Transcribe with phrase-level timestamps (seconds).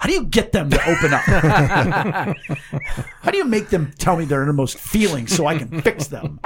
[0.00, 1.20] How do you get them to open up?
[3.20, 6.40] How do you make them tell me their innermost feelings so I can fix them?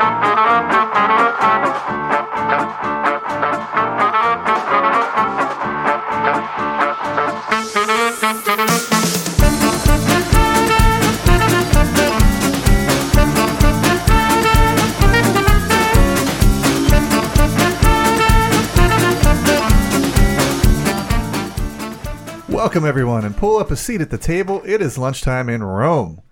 [22.64, 24.62] Welcome, everyone, and pull up a seat at the table.
[24.64, 26.22] It is lunchtime in Rome.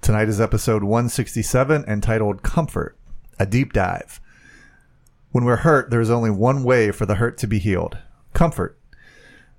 [0.00, 2.96] Tonight is episode 167 entitled Comfort,
[3.38, 4.18] a deep dive.
[5.32, 7.98] When we're hurt, there is only one way for the hurt to be healed
[8.32, 8.78] comfort.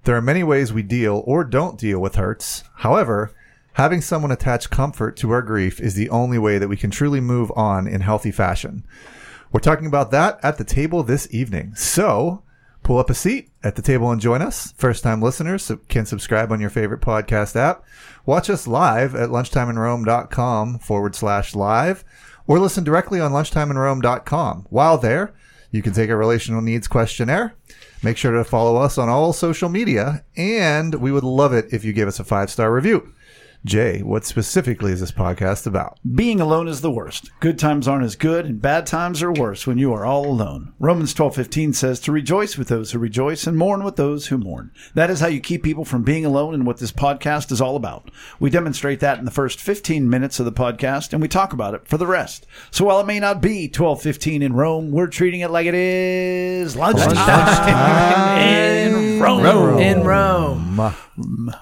[0.06, 2.64] There are many ways we deal or don't deal with hurts.
[2.78, 3.32] However,
[3.74, 7.22] having someone attach comfort to our grief is the only way that we can truly
[7.22, 8.84] move on in healthy fashion.
[9.52, 11.76] We're talking about that at the table this evening.
[11.76, 12.42] So,
[12.86, 14.72] pull up a seat at the table and join us.
[14.78, 17.84] First time listeners can subscribe on your favorite podcast app.
[18.28, 22.04] Watch us live at lunchtimeinrome.com forward slash live
[22.46, 24.68] or listen directly on lunchtimeinrome.com.
[24.70, 25.34] While there,
[25.72, 27.56] you can take a relational needs questionnaire.
[28.04, 31.84] Make sure to follow us on all social media, and we would love it if
[31.84, 33.15] you give us a five star review.
[33.66, 35.98] Jay, what specifically is this podcast about?
[36.14, 37.32] Being alone is the worst.
[37.40, 40.74] Good times aren't as good, and bad times are worse when you are all alone.
[40.78, 44.38] Romans twelve fifteen says to rejoice with those who rejoice and mourn with those who
[44.38, 44.70] mourn.
[44.94, 47.76] That is how you keep people from being alone and what this podcast is all
[47.76, 48.12] about.
[48.40, 51.74] We demonstrate that in the first 15 minutes of the podcast, and we talk about
[51.74, 52.46] it for the rest.
[52.70, 55.74] So while it may not be twelve fifteen in Rome, we're treating it like it
[55.74, 59.80] is lunchtime in Rome.
[59.80, 61.56] In Rome.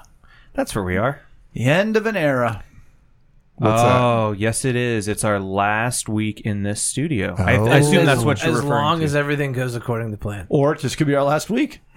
[0.52, 1.22] That's where we are.
[1.54, 2.62] The end of an era.
[3.56, 4.00] What's that?
[4.00, 5.06] oh, yes, it is.
[5.06, 7.36] It's our last week in this studio.
[7.38, 7.66] I, Oh.
[7.68, 9.04] I assume that's what you're as referring long to.
[9.04, 10.46] as everything goes according to plan.
[10.48, 11.80] Or this could be our last week.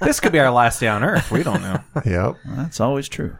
[0.00, 1.30] this could be our last day on Earth.
[1.30, 1.78] We don't know.
[2.04, 2.36] Yep.
[2.44, 3.36] That's always true.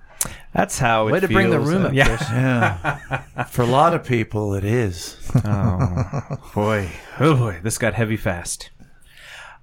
[0.55, 1.69] That's how it Way to bring the feels.
[1.69, 2.05] room up, Yeah.
[2.07, 2.21] Chris.
[2.31, 3.45] Yeah.
[3.51, 5.17] For a lot of people, it is.
[5.45, 6.91] Oh boy.
[7.19, 7.59] Oh boy.
[7.63, 8.71] This got heavy fast.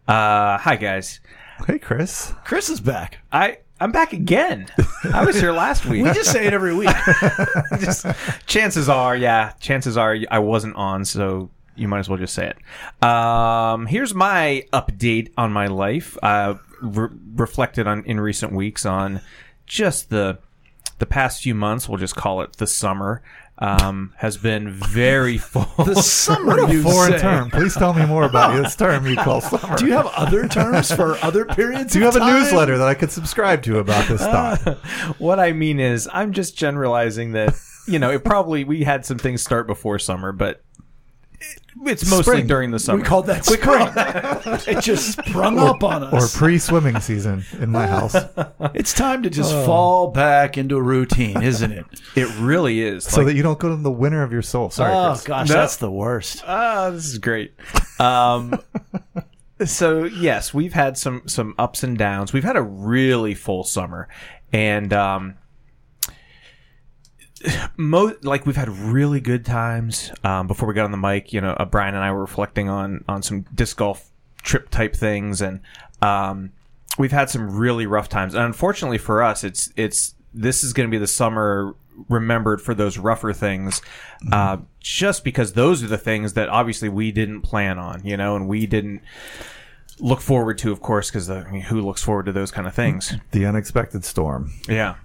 [0.07, 1.19] Uh, hi guys.
[1.67, 2.33] Hey, Chris.
[2.43, 3.19] Chris is back.
[3.31, 4.67] I I'm back again.
[5.13, 6.03] I was here last week.
[6.03, 6.89] We just say it every week.
[7.79, 8.05] just
[8.47, 12.53] chances are, yeah, chances are I wasn't on, so you might as well just say
[12.53, 13.05] it.
[13.07, 16.17] Um, here's my update on my life.
[16.23, 19.21] Uh, re- reflected on in recent weeks on
[19.65, 20.39] just the
[20.99, 21.89] the past few months.
[21.89, 23.21] We'll just call it the summer.
[23.57, 25.85] Um, has been very full.
[25.85, 27.19] The summer, What a you foreign say.
[27.19, 27.49] term.
[27.49, 29.77] Please tell me more about this term you call summer.
[29.77, 31.93] Do you have other terms for other periods?
[31.93, 34.59] Do you have a newsletter that I could subscribe to about this thought?
[35.19, 37.55] what I mean is, I'm just generalizing that.
[37.87, 40.61] You know, it probably we had some things start before summer, but
[41.85, 42.47] it's mostly Spring.
[42.47, 42.99] during the summer.
[43.01, 43.87] We called that spring.
[44.77, 46.35] it just sprung up on us.
[46.35, 48.15] or pre-swimming season in my house.
[48.73, 51.85] it's time to just fall back into a routine, isn't it?
[52.15, 53.03] it really is.
[53.05, 54.69] so Like, that you don't go to the winter of your soul.
[54.69, 55.23] Sorry, oh Chris.
[55.23, 55.55] gosh, No.
[55.55, 56.43] that's the worst.
[56.47, 57.53] Ah, this is great.
[57.99, 58.59] Um,
[59.65, 62.33] so yes, we've had some some ups and downs.
[62.33, 64.07] We've had a really full summer,
[64.51, 65.35] and um,
[67.77, 70.11] mo- like we've had really good times.
[70.23, 72.69] Um, before we got on the mic, you know, uh, Brian and I were reflecting
[72.69, 74.09] on on some disc golf
[74.41, 75.61] trip type things, and
[76.01, 76.51] um,
[76.97, 78.33] we've had some really rough times.
[78.33, 81.75] And unfortunately for us, it's it's this is going to be the summer
[82.09, 83.81] remembered for those rougher things,
[84.31, 88.35] uh, just because those are the things that obviously we didn't plan on, you know,
[88.35, 89.01] and we didn't
[89.99, 92.73] look forward to, of course, because I mean, who looks forward to those kind of
[92.73, 93.13] things?
[93.31, 94.51] The unexpected storm.
[94.67, 94.95] Yeah.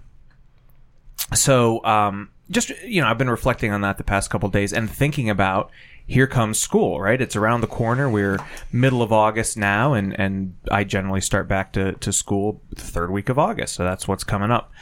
[1.35, 4.91] So, um, just you know, I've been reflecting on that the past couple days and
[4.91, 5.71] thinking about
[6.07, 7.21] here comes school, right?
[7.21, 8.11] It's around the corner.
[8.11, 8.39] We're
[8.73, 13.11] middle of August now, and and I generally start back to to school the third
[13.11, 14.73] week of August, so that's what's coming up,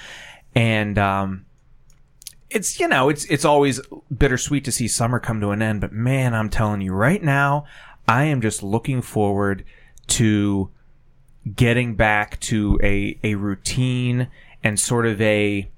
[0.54, 1.44] and um.
[2.50, 3.78] It's you know it's it's always
[4.16, 7.66] bittersweet to see summer come to an end, but man, I'm telling you right now,
[8.08, 9.66] I am just looking forward
[10.06, 10.70] to
[11.54, 14.28] getting back to a a routine
[14.64, 15.68] and sort of a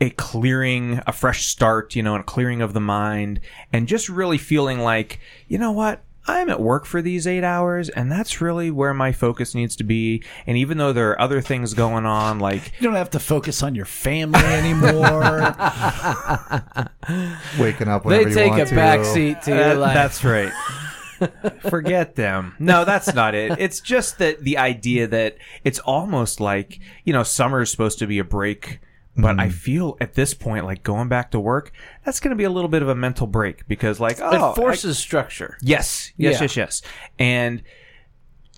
[0.00, 3.40] a clearing, a fresh start, you know, and a clearing of the mind,
[3.72, 7.90] and just really feeling like, you know what, I'm at work for these eight hours,
[7.90, 10.22] and that's really where my focus needs to be.
[10.46, 13.62] And even though there are other things going on, like You don't have to focus
[13.62, 15.54] on your family anymore.
[17.58, 18.74] Waking up They whenever you take want a to.
[18.74, 19.94] back seat to your Uh, life.
[19.94, 20.52] That's right.
[21.70, 22.54] Forget them.
[22.58, 23.52] No, that's not it.
[23.58, 28.06] It's just that the idea that it's almost like, you know, summer is supposed to
[28.06, 28.80] be a break,
[29.16, 29.52] but I hmm.
[29.52, 31.72] feel at this point like going back to work,
[32.04, 34.56] that's going to be a little bit of a mental break because like, oh, it
[34.56, 35.56] forces structure.
[35.60, 36.42] Yes, yes, Yeah.
[36.42, 36.82] yes, yes.
[37.18, 37.62] And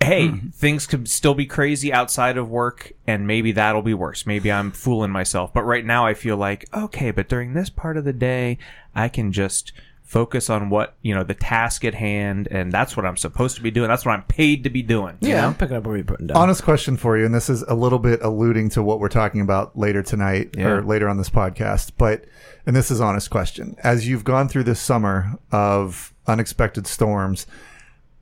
[0.02, 0.48] hey, hmm.
[0.48, 4.26] things could still be crazy outside of work, and maybe that'll be worse.
[4.26, 5.52] Maybe I'm fooling myself.
[5.52, 8.58] But right now, I feel like, okay, but during this part of the day,
[8.94, 9.72] I can just
[10.06, 13.62] focus on what, you know, the task at hand, and that's what I'm supposed to
[13.62, 13.88] be doing.
[13.88, 15.18] That's what I'm paid to be doing.
[15.20, 15.46] you Yeah, know?
[15.48, 16.36] I'm picking up what you're putting down.
[16.36, 19.40] Honest question for you, and this is a little bit alluding to what we're talking
[19.40, 20.68] about later tonight Yeah.
[20.68, 21.90] or later on this podcast.
[21.98, 22.24] But,
[22.66, 23.74] and this is honest question.
[23.82, 27.46] As you've gone through this summer of unexpected storms,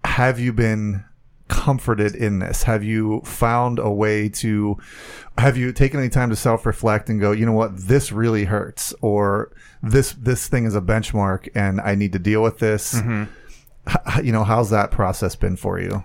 [0.05, 1.05] have you been
[1.49, 2.63] comforted in this?
[2.63, 4.79] Have you found a way to,
[5.37, 8.45] have you taken any time to self reflect and go, you know what, this really
[8.45, 9.53] hurts, or
[9.91, 12.95] this this thing is a benchmark, and I need to deal with this.
[13.89, 16.03] H- you know, how's that process been for you?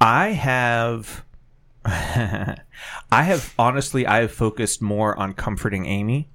[0.00, 1.24] I have
[1.84, 2.56] I
[3.10, 6.28] have honestly I have focused more on comforting Amy.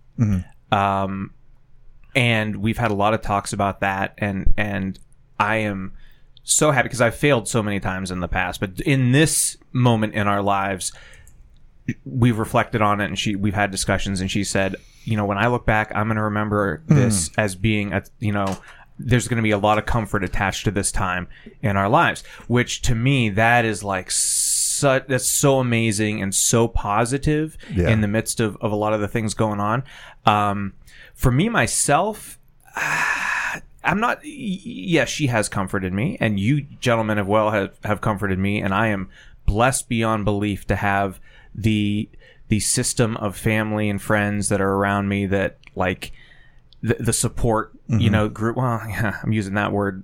[0.71, 1.31] Um
[2.15, 4.99] and we've had a lot of talks about that and and
[5.39, 5.93] I am
[6.43, 10.13] so happy because I've failed so many times in the past, but in this moment
[10.13, 10.91] in our lives
[12.05, 14.75] we've reflected on it and she we've had discussions and she said,
[15.05, 18.31] you know, when I look back, I'm going to remember this as being a, you
[18.31, 18.57] know,
[18.99, 21.27] there's going to be a lot of comfort attached to this time
[21.61, 26.67] in our lives, which to me that is like such that's so amazing and so
[26.67, 27.89] positive Yeah.
[27.89, 29.83] in the midst of, of a lot of the things going on.
[30.25, 30.73] Um,
[31.13, 32.39] for me myself,
[33.85, 34.19] I'm not.
[34.23, 38.73] Yes, she has comforted me, and you gentlemen have well have, have comforted me, and
[38.73, 39.09] I am
[39.45, 41.19] blessed beyond belief to have
[41.55, 42.09] the
[42.49, 46.11] the system of family and friends that are around me that like
[46.81, 47.71] the, the support.
[47.87, 48.55] You know, group.
[48.57, 50.03] Well, yeah, I'm using that word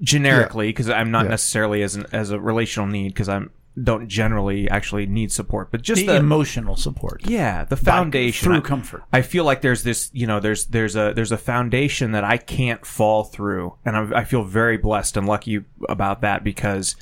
[0.00, 1.30] generically because I'm not Yeah.
[1.32, 3.50] necessarily as an, as a relational need because I'm
[3.82, 7.22] don't generally actually need support, but just The the emotional support.
[7.24, 9.04] yeah, the By- foundation through I- comfort.
[9.12, 12.36] I feel like there's this, you know, there's there's a there's a foundation that I
[12.36, 16.96] can't fall through, and I'm, I feel very blessed and lucky about that because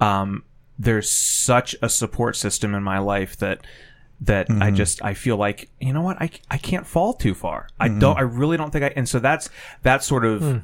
[0.00, 0.42] um,
[0.78, 3.66] there's such a support system in my life that
[4.20, 4.76] that I mm-hmm.
[4.76, 7.68] just I feel like you know what I, I can't fall too far.
[7.78, 8.00] I mm-hmm.
[8.00, 9.48] don't I really don't think I and so that's
[9.82, 10.58] that sort of hmm.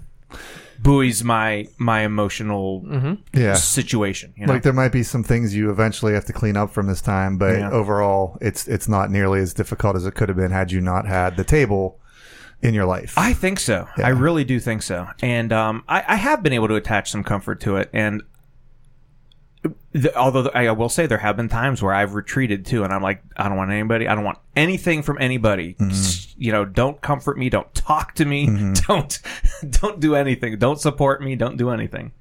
[0.80, 3.14] buoys my my emotional mm-hmm.
[3.38, 3.54] Yeah.
[3.54, 4.34] situation.
[4.36, 4.54] You know?
[4.54, 7.38] like there might be some things you eventually have to clean up from this time,
[7.38, 7.70] but Yeah.
[7.70, 11.06] overall, it's it's not nearly as difficult as it could have been had you not
[11.06, 12.00] had the table
[12.60, 13.14] in your life.
[13.16, 13.86] I think so.
[13.98, 15.06] I really do think so.
[15.20, 17.90] And um, I, I have been able to attach some comfort to it.
[17.92, 18.22] And
[19.94, 23.00] the, although I will say there have been times where I've retreated too, and I'm
[23.02, 24.06] like, I don't want anybody.
[24.08, 25.76] I don't want anything from anybody.
[25.80, 27.48] S- You know, don't comfort me.
[27.48, 28.46] Don't talk to me.
[28.88, 29.20] Don't
[29.80, 30.58] don't do anything.
[30.58, 31.36] Don't support me.
[31.36, 32.12] Don't do anything.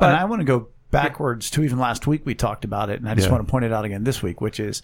[0.00, 3.08] and I want to go backwards to even last week we talked about it, and
[3.08, 3.32] I just Yeah.
[3.34, 4.80] want to point it out again this week, which is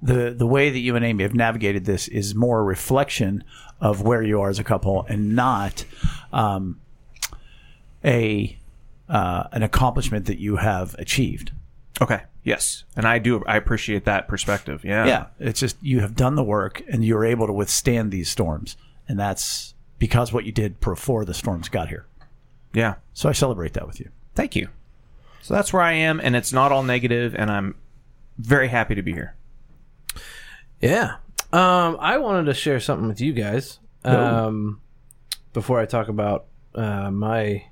[0.00, 3.42] the the way that you and Amy have navigated this is more a reflection
[3.80, 5.84] of where you are as a couple, and not
[6.32, 6.78] um,
[8.04, 8.56] a
[9.08, 11.52] uh, an accomplishment that you have achieved.
[12.00, 12.22] Okay.
[12.42, 13.42] Yes, and I do.
[13.46, 14.84] I appreciate that perspective.
[14.84, 15.06] Yeah.
[15.06, 18.76] Yeah, it's just you have done the work, and you're able to withstand these storms,
[19.08, 22.06] and that's because what you did before the storms got here.
[22.74, 22.96] Yeah.
[23.14, 24.10] So I celebrate that with you.
[24.34, 24.68] Thank you.
[25.40, 27.76] So that's where I am, and it's not all negative, and I'm
[28.36, 29.34] very happy to be here.
[30.80, 31.16] Yeah.
[31.52, 33.78] Um, I wanted to share something with you guys.
[34.04, 34.80] Um,
[35.54, 37.64] before I talk about uh, my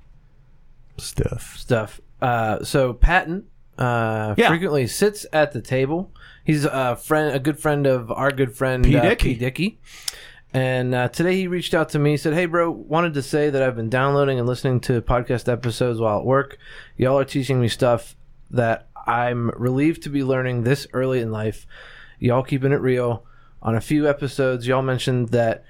[0.97, 1.55] Stuff.
[1.57, 2.01] stuff.
[2.21, 3.45] Uh, so Patton
[3.77, 4.49] uh, Yeah.
[4.49, 6.11] frequently sits at the table.
[6.43, 8.95] He's a friend, a good friend of our good friend P.
[8.97, 9.33] uh, Dickey.
[9.33, 9.39] P.
[9.39, 9.79] Dickey.
[10.53, 12.15] And uh, today he reached out to me.
[12.15, 15.99] Said, "Hey, bro, wanted to say that I've been downloading and listening to podcast episodes
[15.99, 16.57] while at work.
[16.95, 18.15] Y'all are teaching me stuff
[18.51, 21.65] that I'm relieved to be learning this early in life.
[22.19, 23.25] Y'all keeping it real.
[23.63, 25.63] On a few episodes, y'all mentioned that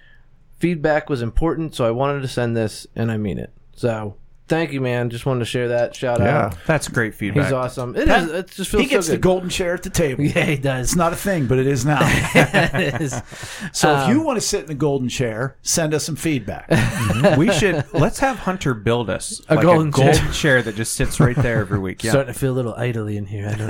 [0.59, 3.53] feedback was important, so I wanted to send this, and I mean it.
[3.75, 4.15] So."
[4.53, 5.09] Thank you, man.
[5.09, 5.95] Just wanted to share that.
[5.95, 6.45] Shout Yeah.
[6.45, 6.57] out.
[6.67, 7.45] That's great feedback.
[7.45, 7.95] He's awesome.
[7.95, 8.31] It Pat- is.
[8.31, 8.81] It just feels good.
[8.81, 10.23] He gets so the golden chair at the table.
[10.33, 10.89] Yeah, he does.
[10.89, 11.99] It's not a thing, but it is now.
[12.35, 13.19] it is.
[13.71, 16.69] So if Um, you want to sit in the golden chair, send us some feedback.
[17.37, 20.31] we should let's have Hunter build us A like golden a golden chair.
[20.31, 20.61] chair.
[20.61, 22.03] that just sits right there every week.
[22.03, 22.11] Yeah.
[22.11, 23.47] Starting to feel a little idly in here.
[23.49, 23.69] I don't.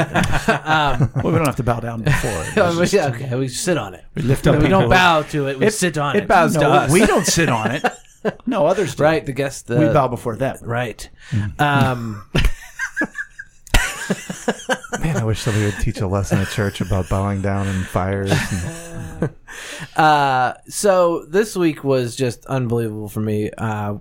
[0.66, 2.58] um, well, we don't have to bow down before it.
[2.58, 4.04] oh, but yeah, okay, we sit on it.
[4.16, 4.62] We lift up.
[4.62, 5.58] We don't bow to it.
[5.60, 6.24] We sit on it.
[6.24, 6.92] it bows to us.
[6.92, 7.86] we don't sit on it.
[8.46, 9.04] No, others do.
[9.04, 9.70] Right, the guest.
[9.70, 10.58] Uh, We bow before them.
[10.62, 11.10] Right.
[11.60, 12.24] Um,
[15.00, 18.32] Man, I wish somebody would teach a lesson at church about bowing down in fires.
[19.22, 19.30] And,
[19.98, 23.50] uh, so this week was just unbelievable for me.
[23.58, 23.96] Uh,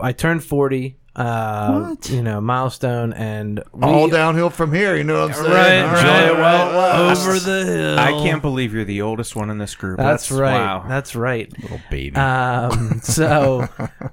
[0.00, 0.98] I turned forty.
[1.14, 2.08] Uh, What?
[2.08, 4.96] You know, milestone, and we, all downhill from here.
[4.96, 5.50] You know what I'm saying?
[5.50, 7.16] Right, All right, all well, right.
[7.16, 7.98] over the hill.
[7.98, 9.98] I can't believe you're the oldest one in this group.
[9.98, 10.54] That's, right.
[10.54, 10.84] Wow.
[10.88, 11.52] That's right.
[11.60, 12.16] Little baby.
[12.16, 13.68] Um, so,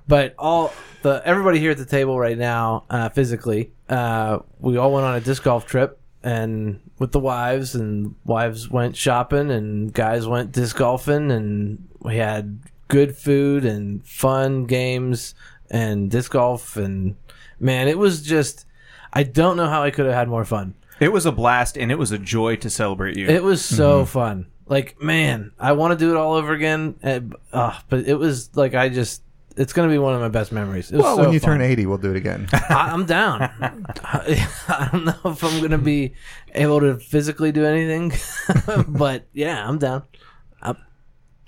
[0.08, 4.92] but all the everybody here at the table right now, uh, physically, uh, we all
[4.92, 9.94] went on a disc golf trip and with the wives and wives went shopping and
[9.94, 15.34] guys went disc golfing and we had good food and fun games
[15.72, 17.16] and disc golf and
[17.60, 18.66] man it was just
[19.14, 21.92] i don't know how i could have had more fun It was a blast, and
[21.92, 23.28] it was a joy to celebrate you.
[23.28, 27.20] it was so fun like man i want to do it all over again uh,
[27.54, 29.24] uh, but it was like i just
[29.58, 31.58] it's gonna be one of my best memories it was Well, so when you fun.
[31.58, 32.48] turn 80, we'll do it again.
[32.54, 33.42] I, I'm down.
[34.04, 36.14] I, I don't know if I'm gonna be
[36.56, 38.14] able to physically do anything,
[38.88, 40.04] but yeah, I'm down.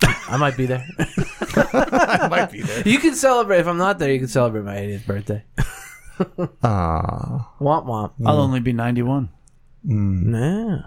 [0.04, 0.86] I, I might be there.
[1.00, 2.84] I might be there.
[2.88, 4.12] You can celebrate if I'm not there.
[4.12, 5.44] You can celebrate my 80th birthday.
[6.64, 8.12] Ah, Womp womp.
[8.26, 9.30] I'll only be 91.
[9.84, 10.82] Yeah.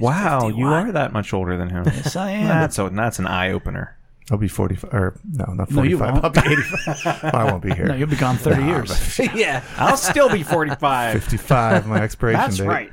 [0.00, 0.72] wow, you 51.
[0.88, 1.84] are that much older than him.
[1.86, 2.48] Yes, I am.
[2.48, 3.96] That's a, that's an eye opener.
[4.30, 4.94] I'll be 45.
[4.94, 5.74] Or, no, not 45.
[5.74, 6.24] No, you won't.
[6.24, 7.24] I'll be 85.
[7.34, 7.86] I won't be here.
[7.88, 9.18] no, you'll be gone 30 years.
[9.34, 9.64] yeah.
[9.76, 11.14] I'll still be 45.
[11.24, 12.66] 55, my expiration That's date.
[12.66, 12.92] right.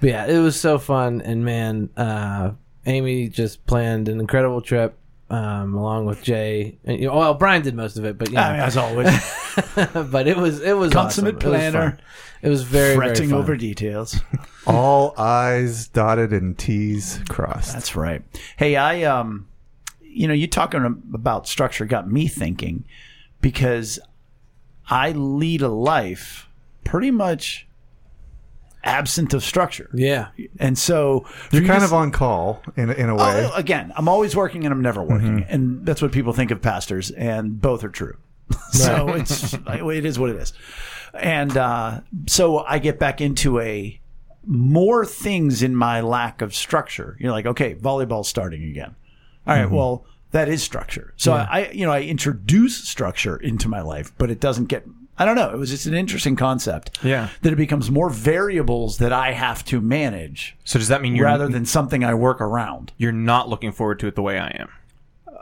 [0.00, 2.52] But yeah, it was so fun, and man, uh,
[2.88, 4.96] Amy just planned an incredible trip.
[5.30, 8.48] Um, along with Jay, and, you know, well, Brian did most of it, but yeah,
[8.48, 9.10] I mean, as always,
[10.10, 11.50] but it was it was Consummate awesome.
[11.50, 11.90] It was planner.
[11.90, 12.00] fun.
[12.40, 13.38] It was very very fretting fun.
[13.38, 14.18] over details.
[14.66, 17.74] All I's dotted and T's crossed.
[17.74, 18.22] That's right.
[18.56, 19.48] Hey, I um,
[20.00, 22.86] you know, you talking about structure got me thinking
[23.42, 23.98] because
[24.88, 26.48] I lead a life
[26.84, 27.67] pretty much
[28.84, 33.14] absent of structure, Yeah, and so You're kind to of on call in, in a
[33.14, 33.50] oh, way.
[33.50, 35.52] Oh, again, I'm always working and I'm never working, mm-hmm.
[35.52, 38.16] and that's what people think of pastors, and both are true.
[38.70, 40.52] so it's it is what it is,
[41.14, 44.00] and uh, so I get back into a
[44.44, 47.16] more things in my lack of structure.
[47.20, 48.96] You're like, okay, volleyball's starting again.
[49.46, 49.74] All right, mm-hmm.
[49.74, 51.14] well, that is structure.
[51.16, 54.86] So I, you know, I introduce structure into my life, but it doesn't get.
[55.18, 55.50] I don't know.
[55.50, 56.98] It was just an interesting concept.
[57.02, 57.28] Yeah.
[57.42, 61.24] That it becomes more variables that I have to manage So does that mean you're
[61.26, 62.92] rather than something I work around.
[62.96, 64.68] you're not looking forward to it the way I am?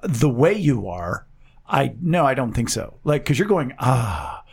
[0.03, 1.27] the way you are,
[1.69, 2.95] I no, I don't think so.
[3.05, 4.45] Like because you're going ah,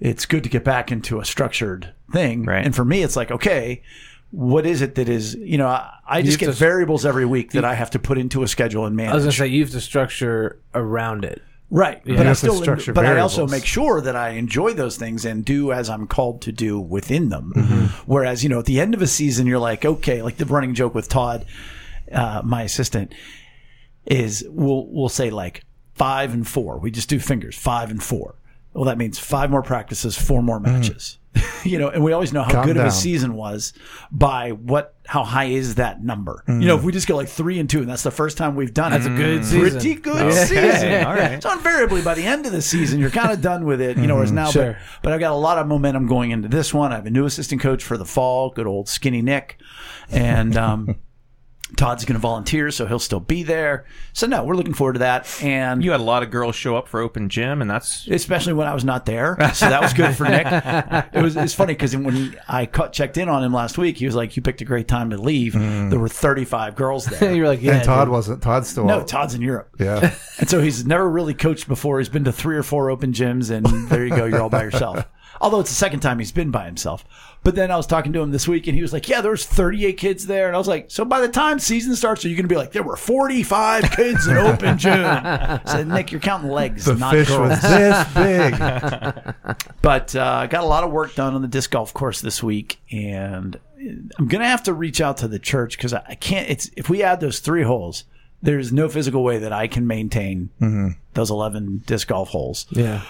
[0.00, 2.44] it's good to get back into a structured thing.
[2.44, 2.64] Right.
[2.64, 3.82] And for me, it's like okay,
[4.30, 7.52] what is it that is you know I, I just get to- variables every week
[7.52, 9.12] that I have to put into a schedule and manage.
[9.12, 11.42] I was gonna say you have to structure around it.
[11.74, 12.00] Right.
[12.04, 15.24] You But I still structure but I also make sure that I enjoy those things
[15.24, 17.52] and do as I'm called to do within them.
[17.56, 17.84] Mm-hmm.
[18.06, 20.74] Whereas, you know, at the end of a season you're like, okay, like the running
[20.74, 21.44] joke with Todd,
[22.12, 23.12] uh, my assistant,
[24.06, 25.64] is we'll we'll say like
[25.94, 26.78] five and four.
[26.78, 28.36] We just do fingers, five and four.
[28.72, 31.18] Well, that means five more practices, four more matches.
[31.64, 33.72] you know, and we always know how Calm good of a season was
[34.12, 36.42] by what how high is that number.
[36.48, 38.54] You know, if we just go like three and two, and that's the first time
[38.56, 39.12] we've done That's it.
[39.12, 39.60] a good season.
[39.60, 40.44] Pretty good Okay.
[40.46, 41.04] season.
[41.06, 41.42] All right.
[41.42, 43.98] So invariably by the end of the season, you're kind of done with it.
[43.98, 44.72] You know, whereas now, Sure.
[44.72, 46.92] but, but I've got a lot of momentum going into this one.
[46.92, 49.58] I have a new assistant coach for the fall, good old skinny Nick.
[50.10, 50.96] And, um,
[51.76, 53.84] Todd's going to volunteer, so he'll still be there.
[54.12, 55.42] So no, we're looking forward to that.
[55.42, 58.52] And You had a lot of girls show up for open gym, and that's especially
[58.52, 59.36] when I was not there.
[59.54, 60.46] So that was good for Nick.
[61.12, 64.06] It was it's funny because when I cut, checked in on him last week, he
[64.06, 65.90] was like, "You picked a great time to leave." Mm.
[65.90, 67.34] There were 35 girls there.
[67.34, 68.12] You're like, yeah, and Todd dude.
[68.12, 68.42] wasn't.
[68.42, 69.08] Todd's still no, out.
[69.08, 69.74] Todd's in Europe.
[69.78, 70.14] Yeah.
[70.36, 71.98] And so he's never really coached before.
[72.00, 74.24] He's been to three or four open gyms, and there you go.
[74.24, 75.04] You're all by yourself.
[75.44, 77.04] Although it's the second time he's been by himself.
[77.44, 79.44] But then I was talking to him this week, and he was like, "Yeah, there's
[79.44, 82.34] 38 kids there." And I was like, "So by the time season starts, are you
[82.34, 84.92] going to be like, there were 45 kids in open June?
[85.04, 88.54] I said, "Nick, you're counting legs, The not fish girls." was this big.
[89.82, 92.42] But uh, I got a lot of work done on the disc golf course this
[92.42, 93.60] week, and
[94.18, 96.48] I'm gonna have to reach out to the church because I can't.
[96.48, 98.04] It's if we add those three holes,
[98.42, 100.48] there's no physical way that I can maintain
[101.12, 102.64] those 11 disc golf holes.
[102.70, 103.02] yeah.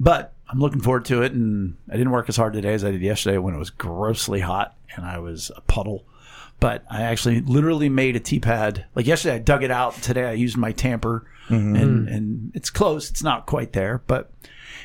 [0.00, 2.90] But I'm looking forward to it, and I didn't work as hard today as I
[2.90, 6.06] did yesterday when it was grossly hot and I was a puddle.
[6.60, 8.86] But I actually literally made a tee pad.
[8.94, 9.94] Like yesterday, I dug it out.
[9.94, 11.24] Today, I used my tamper,
[11.76, 13.10] and and it's close.
[13.10, 14.30] It's not quite there, but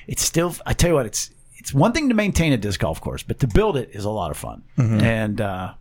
[0.05, 0.55] it's still.
[0.65, 3.39] I tell you what, it's it's one thing to maintain a disc golf course, but
[3.39, 4.63] to build it is a lot of fun.
[5.01, 5.74] And uh,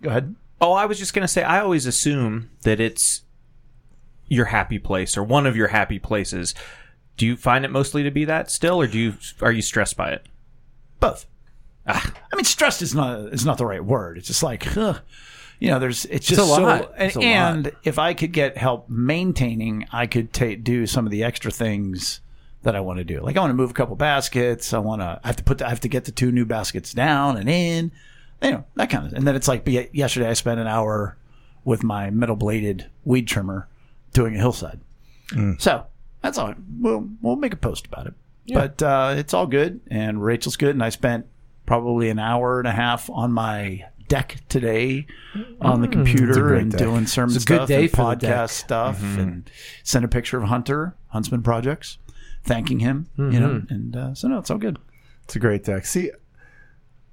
[0.00, 0.34] go ahead.
[0.60, 3.22] Oh, I was just gonna say, I always assume that it's
[4.28, 6.54] your happy place or one of your happy places.
[7.16, 9.96] Do you find it mostly to be that still, or do you are you stressed
[9.96, 10.26] by it?
[11.00, 11.26] Both.
[11.86, 14.18] I mean, stressed is not is not the right word.
[14.18, 15.00] It's just like, huh,
[15.58, 16.82] you know, there's it's just a lot.
[16.82, 16.92] so.
[16.96, 17.74] And, It's a lot.
[17.84, 22.20] if I could get help maintaining, I could ta do some of the extra things
[22.62, 23.20] that I want to do.
[23.20, 24.72] Like I want to move a couple baskets.
[24.72, 25.20] I want to.
[25.22, 25.58] I have to put.
[25.58, 27.92] The, I have to get the two new baskets down and in.
[28.42, 29.12] You know that kind of.
[29.12, 31.16] And then it's like but yesterday, I spent an hour
[31.64, 33.68] with my metal bladed weed trimmer
[34.12, 34.80] doing a hillside.
[35.30, 35.60] Mm.
[35.60, 35.86] So
[36.22, 36.54] that's all.
[36.80, 38.14] We'll we'll make a post about it.
[38.54, 41.26] but uh, it's all good, and Rachel's good, and I spent
[41.66, 45.06] probably an hour and a half on my deck today
[45.60, 46.80] on the computer great and deck.
[46.80, 48.36] doing sermon It's a good stuff day and for the deck.
[48.36, 49.50] podcast stuff, and
[49.84, 51.98] sent a picture of Hunter Huntsman Projects,
[52.44, 54.78] thanking him, you know, and uh, so no, it's all good.
[55.24, 55.86] It's a great deck.
[55.86, 56.10] See,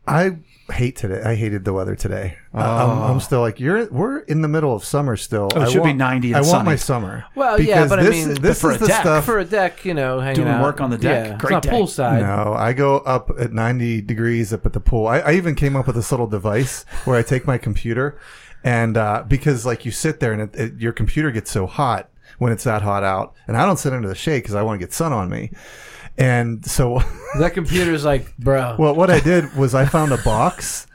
[0.09, 0.37] I
[0.73, 1.21] hate today.
[1.23, 2.37] I hated the weather today.
[2.53, 3.85] I- I'm, I'm still like you're.
[3.91, 5.49] We're in the middle of summer still.
[5.55, 6.65] Oh, it I should be 90 and I want sunny.
[6.65, 7.25] my summer.
[7.35, 9.25] Well, yeah, but I this, mean- this for is a the deck, stuff.
[9.25, 10.61] For a deck, you know, hanging Doing out.
[10.63, 11.27] work on the deck.
[11.27, 11.71] Yeah, Great it's day.
[11.71, 12.21] not poolside.
[12.45, 15.07] No, I go up at 90 degrees up at the pool.
[15.07, 18.19] I, I even came up with this little device where I take my computer
[18.63, 22.09] and uh, because like you sit there and it, it, your computer gets so hot
[22.39, 24.79] when it's that hot out, and I don't sit under the shade because I want
[24.79, 25.51] to get sun on me.
[26.19, 26.99] And so,
[27.39, 28.75] That computer's like, bro.
[28.77, 30.85] well, what I did was I found a box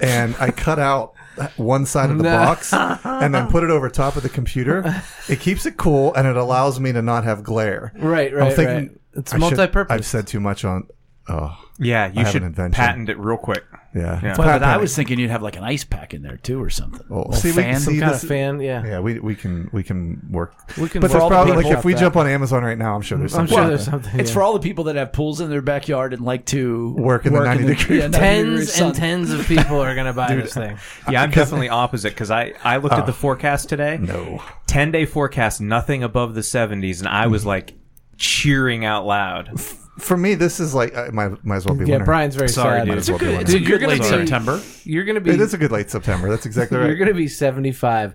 [0.00, 1.14] and I cut out
[1.56, 2.36] one side of the No.
[2.36, 5.02] box and then put it over top of the computer.
[5.28, 7.92] It keeps it cool and it allows me to not have glare.
[7.96, 8.90] right, I'm right, thinking right.
[9.14, 9.92] It's I multi-purpose.
[9.94, 10.86] I've said too much on.
[11.28, 12.72] Oh, Yeah, you should invention.
[12.72, 13.64] patent it real quick.
[13.94, 14.20] yeah.
[14.22, 14.34] Yeah.
[14.38, 16.70] Well, but I was thinking you'd have like an ice pack in there too, or
[16.70, 17.06] something.
[17.10, 17.80] Oh, Little see, we- fan.
[17.80, 18.84] see, kind this- of fan, yeah.
[18.84, 20.54] Yeah, we we can we can work.
[20.78, 22.78] We can But there's all the probably like if we out jump on Amazon right
[22.78, 23.56] now, I'm sure there's I'm something.
[23.56, 23.92] sure there's there.
[23.92, 24.20] something.
[24.20, 24.34] It's yeah.
[24.34, 27.32] for all the people that have pools in their backyard and like to Work in
[27.32, 28.86] the 90 degree- yeah, 90 tens sun.
[28.88, 30.78] and tens of people are going to buy this thing.
[31.10, 33.16] Yeah, I'm definitely opposite because I, I looked at the ah.
[33.16, 33.98] forecast today.
[33.98, 34.42] No.
[34.66, 37.48] 10 day forecast, nothing above the 70s, and I was mm-hmm.
[37.48, 37.74] like
[38.18, 39.58] cheering out loud.
[39.98, 42.04] For me, this is like I might might as well be Yeah, winter.
[42.04, 42.86] Brian's very Sorry, sad.
[42.86, 42.98] dude.
[42.98, 43.42] It's a Well, be good, one.
[43.42, 44.62] it's a Dude, you're good gonna late be- September.
[44.84, 46.28] You're going to be It is a good late September.
[46.30, 46.84] That's exactly right.
[46.86, 46.98] you're right.
[46.98, 48.14] going to be 75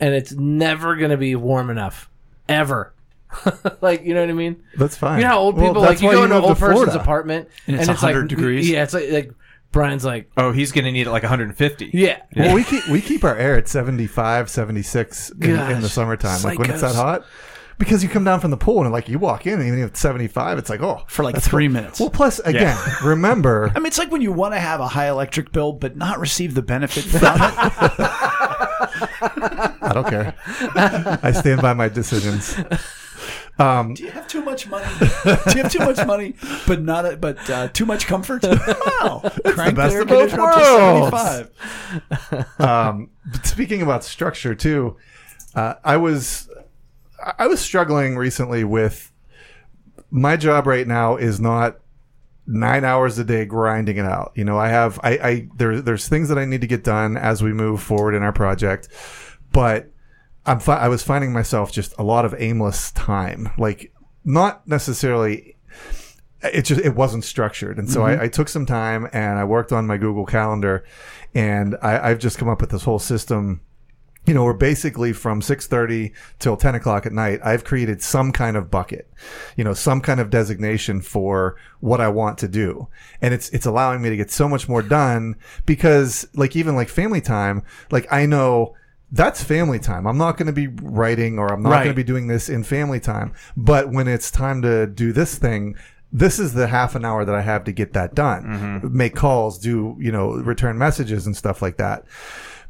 [0.00, 2.10] and it's never going to be warm enough
[2.48, 2.92] ever.
[3.80, 4.62] like, you know what I mean?
[4.76, 5.18] That's fine.
[5.20, 6.56] You know how old Well, people like that's you why go into an moved old
[6.58, 7.00] to person's Florida.
[7.02, 8.68] apartment And it's 100 like degrees?
[8.68, 9.32] Yeah, it's like like
[9.70, 11.90] Brian's like, Oh, he's going to need it like 150.
[11.94, 12.20] yeah.
[12.36, 16.42] Well, we keep we keep our air at 75, 76 in, in the Gosh, summertime.
[16.42, 16.94] Like when it's that psychos.
[16.96, 17.24] hot.
[17.78, 19.90] Because you come down from the pool and like you walk in and even if
[19.90, 21.02] it's 75, it's like, oh.
[21.08, 21.74] For like three cool.
[21.74, 21.98] minutes.
[22.00, 25.08] Well, plus, again, remember, I mean, it's like when you want to have a high
[25.08, 27.30] electric bill but not receive the benefit from it.
[29.24, 30.34] I don't care.
[31.22, 32.56] I stand by my decisions.
[33.58, 34.86] Um, Do you have too much money?
[34.98, 35.06] Do
[35.56, 36.34] you have too much money,
[36.66, 38.44] but not a, but uh, too much comfort?
[39.02, 41.50] Wow, crank best the air of both conditioner worlds.
[42.20, 42.60] 75.
[42.60, 43.10] um,
[43.42, 44.96] speaking about structure too,
[45.54, 46.48] uh, I was
[47.38, 49.12] I was struggling recently with
[50.10, 51.78] my job right now is not
[52.46, 54.32] nine hours a day grinding it out.
[54.34, 57.16] You know, I have I, I there there's things that I need to get done
[57.16, 58.88] as we move forward in our project,
[59.52, 59.90] but
[60.44, 63.92] I'm fi- I was finding myself just a lot of aimless time, like
[64.24, 65.56] not necessarily
[66.42, 67.78] it just it wasn't structured.
[67.78, 68.22] And so I, mm-hmm.
[68.22, 70.84] I took some time and i worked on my google calendar
[71.34, 73.60] and I, i've just come up with this whole system
[74.24, 78.56] you know, where basically from 6:30 till 10 o'clock at night, I've created some kind
[78.56, 79.08] of bucket,
[79.56, 82.86] you know, some kind of designation for what I want to do,
[83.20, 85.34] and it's it's allowing me to get so much more done
[85.66, 88.74] because, like, even like family time, like I know
[89.10, 90.06] that's family time.
[90.06, 91.84] I'm not going to be writing or I'm not Right.
[91.84, 95.36] going to be doing this in family time, but when it's time to do this
[95.36, 95.74] thing.
[96.14, 98.44] This is the half an hour that I have to get that done.
[98.82, 98.94] Mm-hmm.
[98.94, 102.04] Make calls, do, you know, return messages and stuff like that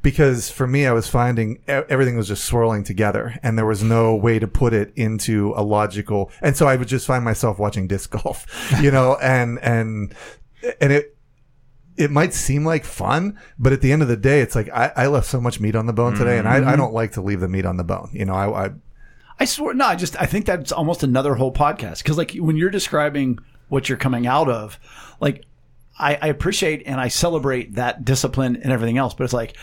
[0.02, 4.14] because for me, I was finding everything was just swirling together and there was no
[4.14, 6.30] way to put it into a logical.
[6.40, 8.46] And so I would just find myself watching disc golf,
[8.80, 10.14] you know, and, and,
[10.80, 11.16] and it,
[11.96, 14.92] it might seem like fun, but at the end of the day, it's like I,
[14.96, 16.76] I left so much meat on the bone today, and I, I mm-hmm.
[16.76, 18.08] don't like to leave the meat on the bone.
[18.14, 18.70] You know, I, I
[19.38, 22.56] I swear, no, I just I think that's almost another whole podcast because like when
[22.56, 23.38] you're describing
[23.68, 24.78] what you're coming out of,
[25.20, 25.44] like
[25.98, 29.56] I, I appreciate and I celebrate that discipline and everything else, but it's like,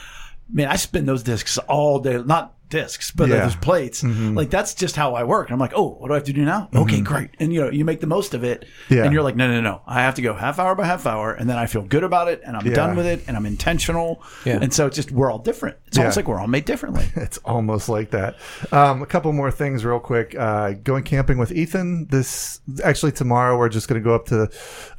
[0.51, 3.47] man, I spin those discs all day, not discs, but Yeah.
[3.47, 3.59] Mm-hmm.
[3.61, 4.03] plates.
[4.03, 5.47] Like that's just how I work.
[5.47, 6.69] And I'm like, oh, what do I have to do now?
[6.73, 7.31] Okay, great.
[7.39, 8.65] And you know, you make the most of it.
[8.89, 9.03] Yeah.
[9.03, 11.33] And you're like, no, no, no, I have to go half hour by half hour,
[11.33, 12.73] and then I feel good about it, and I'm Yeah.
[12.73, 14.21] done with it, and I'm intentional.
[14.45, 14.59] Yeah.
[14.61, 15.77] And so it's just we're all different.
[15.87, 16.03] It's Yeah.
[16.03, 17.05] almost like we're all made differently.
[17.15, 18.35] it's almost like that.
[18.71, 20.35] Um, a couple more things, real quick.
[20.37, 22.07] Uh, going camping with Ethan.
[22.09, 23.57] This actually tomorrow.
[23.57, 24.49] We're just going to go up to,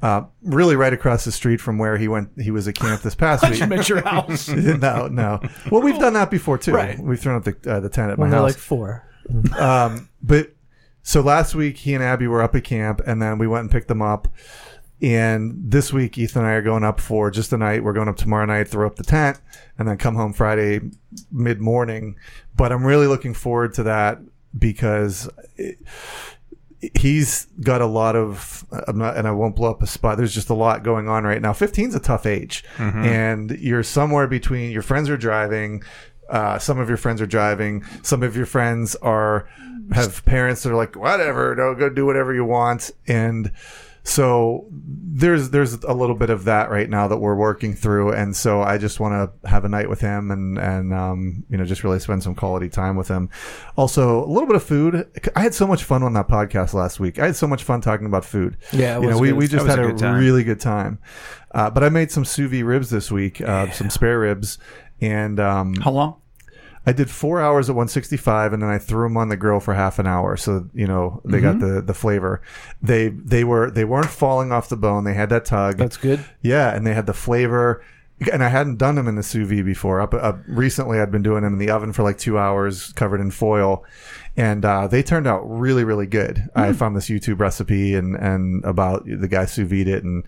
[0.03, 2.31] uh, really right across the street from where he went.
[2.41, 3.61] He was at camp this past week.
[3.61, 4.49] you make your house.
[4.49, 5.41] no, no.
[5.71, 6.73] Well, we've done that before too.
[6.73, 6.99] Right.
[6.99, 8.55] We've thrown up the uh, the tent at When my they're house.
[8.55, 9.07] like four.
[9.59, 10.53] Um, but
[11.03, 13.71] so last week he and Abby were up at camp, and then we went and
[13.71, 14.27] picked them up.
[15.03, 17.83] And this week Ethan and I are going up for just a night.
[17.85, 19.41] We're going up tomorrow night, throw up the tent,
[19.79, 20.81] and then come home Friday
[21.31, 22.17] mid morning.
[22.57, 24.19] But I'm really looking forward to that
[24.59, 25.29] because.
[25.57, 25.79] It,
[26.99, 30.17] He's got a lot of, I'm not, and I won't blow up a spot.
[30.17, 31.53] There's just a lot going on right now.
[31.53, 35.83] 15 is a tough age, and you're somewhere between your friends are driving,
[36.31, 37.85] Uh, some of your friends are driving.
[38.03, 39.49] Some of your friends are
[39.93, 42.91] have parents that are like, whatever, no, go do whatever you want.
[43.09, 43.51] And
[44.03, 48.13] so there's there's a little bit of that right now that we're working through.
[48.13, 49.13] And so I just want
[49.43, 52.35] to have a night with him and and um, you know just really spend some
[52.35, 53.29] quality time with him.
[53.77, 55.07] Also, a little bit of food.
[55.37, 57.19] I had so much fun on that podcast last week.
[57.19, 58.57] I had so much fun talking about food.
[58.73, 60.99] Yeah, you know, we we just had a good really good time.
[61.53, 64.59] Uh, but I made some sous vide ribs this week, uh, some spare ribs,
[65.01, 66.17] and um, How long?
[66.87, 69.75] I did four hours at 165, and then I threw them on the grill for
[69.75, 70.37] half an hour.
[70.37, 71.75] So you know they got Mm-hmm.
[71.77, 72.41] the the flavor.
[72.83, 75.05] They they were they weren't falling off the bone.
[75.05, 75.77] They had that tug.
[75.77, 76.25] That's good.
[76.43, 77.85] yeah, and they had the flavor.
[78.31, 79.99] And I hadn't done them in the sous vide before.
[79.99, 83.19] Up, up recently, I'd been doing them in the oven for like two hours, covered
[83.19, 83.83] in foil,
[84.37, 86.39] and uh, they turned out really, really good.
[86.55, 86.61] Hmm.
[86.61, 90.25] I found this YouTube recipe and and about the guy sous vide it, and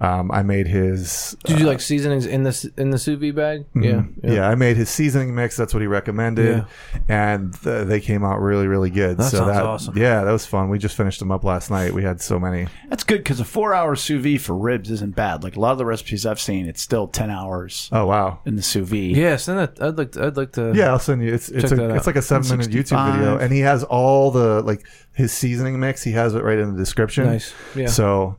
[0.00, 3.66] um, I made his Did you like seasonings in the in the sous vide bag?
[3.74, 4.32] Yeah, Mm-hmm.
[4.32, 4.48] yeah.
[4.48, 5.56] I made his seasoning mix.
[5.56, 6.64] That's what he recommended,
[7.08, 9.18] and th- they came out really, really good.
[9.18, 9.96] That so sounds that, awesome.
[9.98, 10.68] Yeah, that was fun.
[10.70, 11.92] We just finished them up last night.
[11.92, 12.68] We had so many.
[12.88, 15.42] That's good because a four-hour sous vide for ribs isn't bad.
[15.44, 18.40] Like a lot of the recipes I've seen, it's still ten hours Oh wow.
[18.46, 19.16] in the sous vide.
[19.16, 19.82] Yeah, send that.
[19.82, 20.12] I'd like.
[20.12, 20.72] To, I'd like to.
[20.74, 21.32] Yeah, I'll send you.
[21.34, 24.62] It's it's a, it's like a seven minute YouTube video, and he has all the
[24.62, 26.02] like his seasoning mix.
[26.04, 27.26] He has it right in the description.
[27.26, 27.52] Nice.
[27.74, 27.86] Yeah.
[27.88, 28.36] So.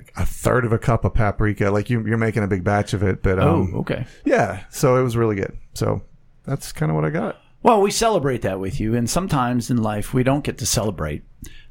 [0.00, 2.92] Like a third of a cup of paprika, like you, you're making a big batch
[2.92, 4.06] of it, but Oh, um, okay.
[4.24, 4.62] yeah.
[4.70, 5.58] So it was really good.
[5.74, 6.02] So
[6.44, 7.36] that's kind of what I got.
[7.64, 11.24] Well, we celebrate that with you, and sometimes in life we don't get to celebrate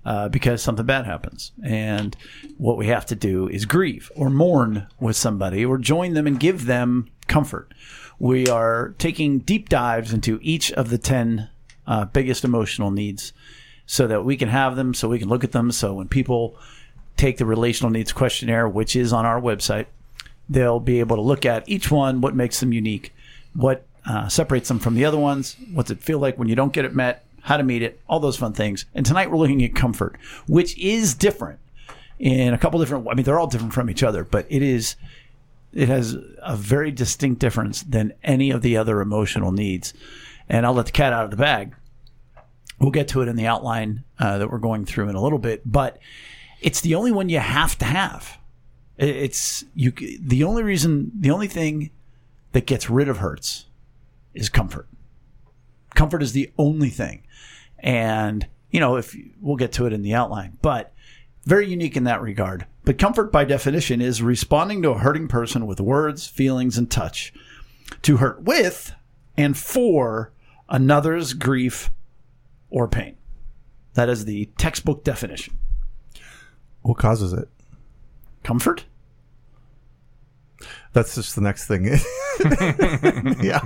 [0.04, 2.18] uh, because something bad happens, and
[2.58, 6.38] what we have to do is grieve or mourn with somebody or join them and
[6.38, 7.74] give them comfort.
[8.20, 11.48] We are taking deep dives into each of the ten
[11.88, 13.34] uh, biggest emotional needs,
[13.86, 15.72] so that we can have them, so we can look at them.
[15.72, 16.56] So when people
[17.16, 19.88] take the relational needs questionnaire, which is on our website,
[20.50, 23.14] they'll be able to look at each one, what makes them unique,
[23.54, 26.74] what uh, separates them from the other ones, what's it feel like when you don't
[26.74, 28.86] get it met, how to meet it, all those fun things.
[28.94, 31.60] And tonight we're looking at comfort, which is different
[32.20, 33.08] in a couple different.
[33.10, 34.96] I mean, they're all different from each other, but it is.
[35.74, 39.94] It has a very distinct difference than any of the other emotional needs.
[40.50, 41.76] And I'll let the cat out of the bag.
[42.80, 45.40] We'll get to it in the outline uh, that we're going through in a little
[45.40, 45.98] bit, but
[46.62, 48.38] it's the only one you have to have.
[48.98, 49.92] It's you.
[49.92, 51.92] The only reason, the only thing
[52.52, 53.66] that gets rid of hurts
[54.34, 54.88] is comfort.
[55.94, 57.24] Comfort is the only thing,
[57.80, 60.94] and you know if we'll get to it in the outline, but
[61.46, 62.66] very unique in that regard.
[62.84, 67.34] But comfort, by definition, is responding to a hurting person with words, feelings, and touch.
[68.02, 68.94] To hurt with
[69.38, 70.34] and for
[70.70, 71.90] another's grief
[72.70, 73.18] or pain.
[73.94, 75.58] That is the textbook definition.
[76.82, 77.50] What causes it?
[78.44, 78.86] Comfort?
[80.94, 81.86] That's just the next thing.
[83.44, 83.60] yeah,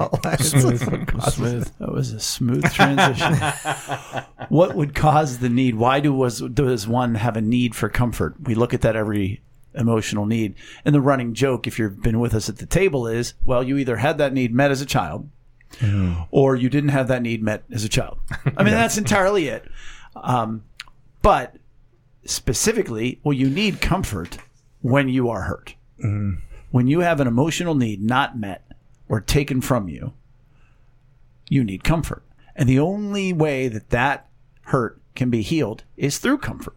[1.31, 1.71] Smooth.
[1.79, 3.35] That was a smooth transition.
[4.49, 5.75] what would cause the need?
[5.75, 8.35] Why do was does one have a need for comfort?
[8.41, 9.41] We look at that every
[9.73, 10.55] emotional need.
[10.83, 13.77] And the running joke, if you've been with us at the table, is well, you
[13.77, 15.29] either had that need met as a child,
[16.31, 18.19] or you didn't have that need met as a child.
[18.57, 19.65] I mean, that's entirely it.
[20.15, 20.63] Um,
[21.21, 21.57] but
[22.25, 24.37] specifically, well, you need comfort
[24.81, 25.75] when you are hurt.
[26.71, 28.65] When you have an emotional need not met
[29.07, 30.13] or taken from you,
[31.49, 32.23] you need comfort.
[32.55, 34.29] And the only way that that
[34.63, 36.75] hurt can be healed is through comfort.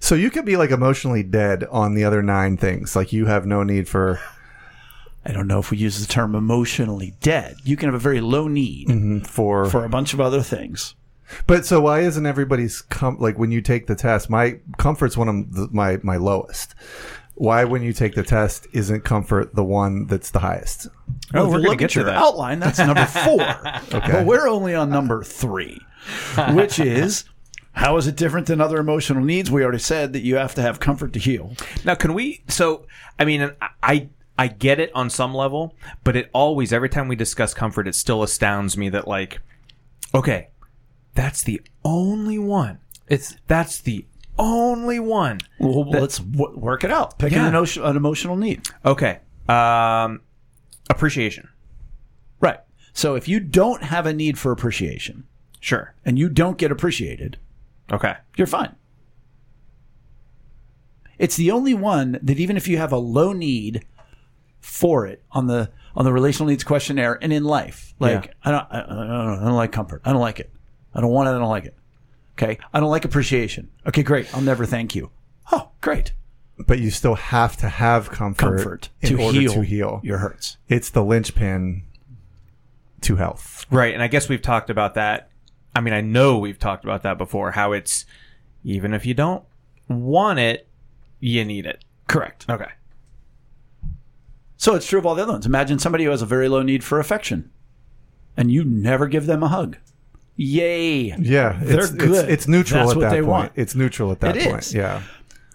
[0.00, 2.96] So you could be like emotionally dead on the other nine things.
[2.96, 4.20] Like you have no need for
[5.24, 7.56] I don't know if we use the term emotionally dead.
[7.64, 9.18] You can have a very low need mm-hmm.
[9.20, 9.66] for.
[9.66, 10.94] for a bunch of other things.
[11.46, 14.30] but so why isn't everybody's com- like when you take the test?
[14.30, 16.74] My comfort's one of the, my my lowest.
[17.34, 20.88] Why when you take the test isn't comfort the one that's the highest?
[20.88, 20.92] Oh,
[21.34, 22.16] well, Oh, if we're you gonna get at to your that.
[22.16, 23.42] outline, that's number four.
[23.98, 24.12] okay.
[24.12, 25.78] But we're only on number three,
[26.52, 27.24] which is
[27.72, 29.50] how is it different than other emotional needs?
[29.52, 31.52] We already said that you have to have comfort to heal.
[31.84, 32.42] Now, can we?
[32.48, 32.86] So,
[33.20, 33.52] I mean,
[33.82, 35.74] I I get it on some level,
[36.04, 39.40] but it always every time we discuss comfort, it still astounds me that like,
[40.14, 40.48] okay,
[41.14, 42.78] that's the only one.
[43.08, 44.06] It's That's the
[44.38, 45.38] only one.
[45.58, 47.18] Well, let's w- work it out.
[47.18, 47.40] Pick Yeah.
[47.42, 48.68] an, emotion, an emotional need.
[48.84, 50.20] Okay, um,
[50.88, 51.48] appreciation.
[52.40, 52.60] Right.
[52.92, 55.24] So if you don't have a need for appreciation
[55.60, 55.94] Sure.
[56.04, 57.38] and you don't get appreciated,
[57.90, 58.14] Okay.
[58.36, 58.76] you're fine.
[61.18, 63.84] It's the only one that even if you have a low need
[64.60, 68.32] for it on the on the relational needs questionnaire and in life, like Yeah.
[68.44, 70.02] I, don't, I, I, don't, I don't like comfort.
[70.04, 70.52] I don't like it.
[70.94, 71.32] I don't want it.
[71.32, 71.74] I don't like it.
[72.34, 72.58] Okay.
[72.72, 73.70] I don't like appreciation.
[73.86, 74.32] Okay, great.
[74.34, 75.10] I'll never thank you.
[75.50, 76.12] Oh, great.
[76.66, 80.00] But you still have to have comfort, Comfort in to order heal, to heal.
[80.04, 80.56] your hurts.
[80.68, 81.82] It's the linchpin
[83.00, 83.66] to health.
[83.70, 85.30] Right, and I guess we've talked about that.
[85.74, 87.52] I mean, I know we've talked about that before.
[87.52, 88.04] How it's
[88.64, 89.44] even if you don't
[89.88, 90.68] want it,
[91.20, 91.84] you need it.
[92.08, 92.46] Correct.
[92.48, 92.68] Okay.
[94.58, 95.46] So it's true of all the other ones.
[95.46, 97.50] Imagine somebody who has a very low need for affection,
[98.36, 99.78] and you never give them a hug.
[100.34, 101.14] Yay!
[101.18, 102.24] Yeah, They're it's, good.
[102.24, 103.26] It's, it's neutral That's at that point.
[103.26, 103.52] want.
[103.54, 104.62] It's neutral at that It point.
[104.62, 104.74] is.
[104.74, 105.02] Yeah.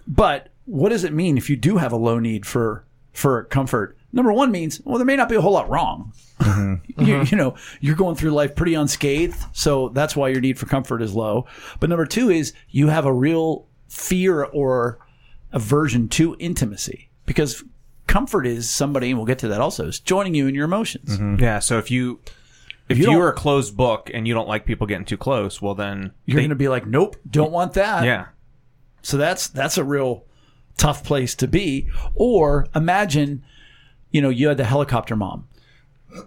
[0.06, 3.96] But what does it mean if you do have a low need for for comfort?
[4.12, 6.12] Number one means well, there may not be a whole lot wrong.
[6.40, 6.74] Mm-hmm.
[7.02, 7.34] you, mm-hmm.
[7.34, 11.02] you know, you're going through life pretty unscathed, so that's why your need for comfort
[11.02, 11.46] is low.
[11.78, 14.98] But number two is you have a real fear or
[15.52, 17.62] aversion to intimacy because
[18.14, 21.18] comfort is somebody, and we'll get to that also, is joining you in your emotions.
[21.18, 21.42] Mm-hmm.
[21.42, 21.58] Yeah.
[21.58, 22.20] So if you
[22.88, 25.60] if you, you are a closed book and you don't like people getting too close,
[25.60, 28.04] well then You're they- going to be like, nope, don't want that.
[28.04, 28.26] yeah.
[29.02, 30.24] So that's that's a real
[30.78, 31.88] tough place to be.
[32.14, 33.44] Or imagine,
[34.12, 35.48] you know, you had the helicopter mom,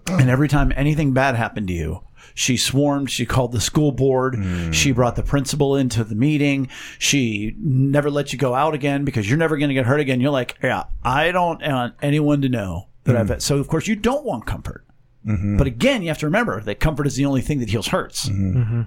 [0.07, 2.01] and every time anything bad happened to you,
[2.37, 3.09] she swarmed.
[3.09, 4.35] She called the school board.
[4.35, 4.71] Hmm.
[4.71, 6.69] She brought the principal into the meeting.
[6.99, 10.21] She never let you go out again because you're never going to get hurt again.
[10.21, 13.27] You're like, yeah, I don't want anyone to know that I've.
[13.29, 13.39] Hmm.
[13.39, 14.85] So of course you don't want comfort.
[15.25, 15.57] Mm-hmm.
[15.57, 18.29] But again, you have to remember that comfort is the only thing that heals hurts.
[18.29, 18.61] Mm-hmm.
[18.61, 18.81] Mm-hmm.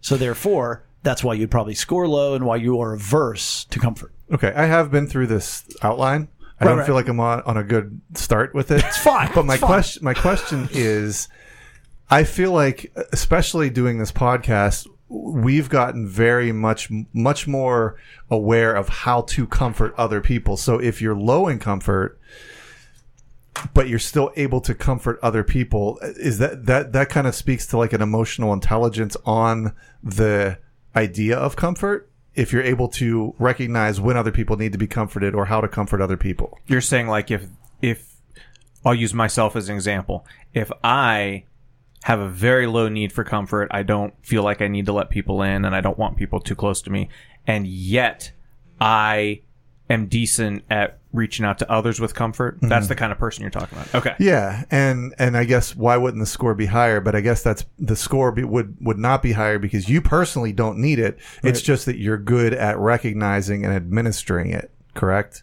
[0.00, 4.12] So therefore, that's why you'd probably score low and why you are averse to comfort.
[4.32, 6.28] Okay, I have been through this outline.
[6.58, 6.86] I Right, don't right.
[6.86, 8.82] feel like I'm on, on a good start with it.
[8.82, 9.68] It's fine, But my fine.
[9.68, 11.28] question my question is
[12.10, 17.96] I feel like especially doing this podcast we've gotten very much much more
[18.28, 20.56] aware of how to comfort other people.
[20.56, 22.18] So if you're low in comfort
[23.72, 27.66] but you're still able to comfort other people is that that that kind of speaks
[27.66, 30.58] to like an emotional intelligence on the
[30.94, 35.34] idea of comfort if you're able to recognize when other people need to be comforted
[35.34, 37.46] or how to comfort other people You're saying like if
[37.80, 38.16] if
[38.86, 40.24] I'll use myself as an example.
[40.54, 41.44] If I
[42.06, 45.10] have a very low need for comfort, I don't feel like I need to let
[45.10, 47.08] people in and I don't want people too close to me,
[47.48, 48.30] and yet
[48.80, 49.40] I
[49.90, 52.58] am decent at reaching out to others with comfort.
[52.62, 52.90] That's mm-hmm.
[52.90, 53.92] the kind of person you're talking about.
[53.96, 54.14] Okay.
[54.20, 57.00] yeah and and i guess why wouldn't the score be higher?
[57.00, 60.52] But i guess that's the score be, would would not be higher because you personally
[60.52, 61.18] don't need it.
[61.42, 65.42] It's just that you're good at recognizing and administering it correct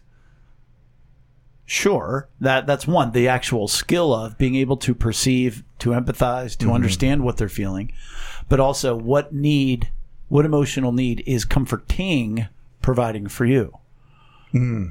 [1.66, 3.12] Sure, that that's one.
[3.12, 7.90] The actual skill of being able to perceive, to empathize, to understand what they're feeling,
[8.48, 9.90] but also what need,
[10.28, 12.48] what emotional need is comforting
[12.82, 13.72] providing for you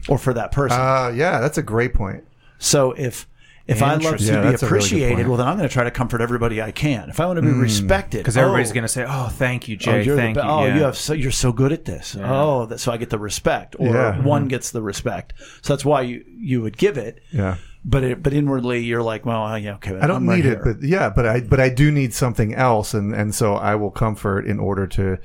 [0.09, 0.79] or for that person.
[0.79, 2.23] uh yeah that's a great point
[2.57, 3.27] So if
[3.65, 4.35] if I love to Interesting.
[4.35, 5.27] Yeah, be that's a really good appreciated, point.
[5.29, 7.09] well, then I'm going to try to comfort everybody I can.
[7.09, 7.61] If I want to be hmm.
[7.61, 10.03] respected, Because everybody's oh, going to say, "Oh, thank you, oh, Jay.
[10.05, 10.75] the thank be- you." oh, yeah.
[10.75, 12.17] you have so you're so good at this.
[12.19, 14.13] Oh, that, so I get the respect, or Yeah.
[14.13, 14.23] Mm-hmm.
[14.25, 15.33] one gets the respect.
[15.61, 17.21] So that's why you you would give it.
[17.31, 19.97] yeah But it, but inwardly, you're like, well, yeah, okay.
[19.97, 23.15] I don't need it, but yeah, but I but I do need something else, and
[23.15, 25.17] and so I will comfort in order to,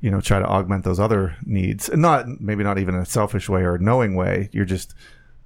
[0.00, 3.06] you know, try to augment those other needs, and not maybe not even in a
[3.06, 4.48] selfish way or a knowing way.
[4.52, 4.94] You're just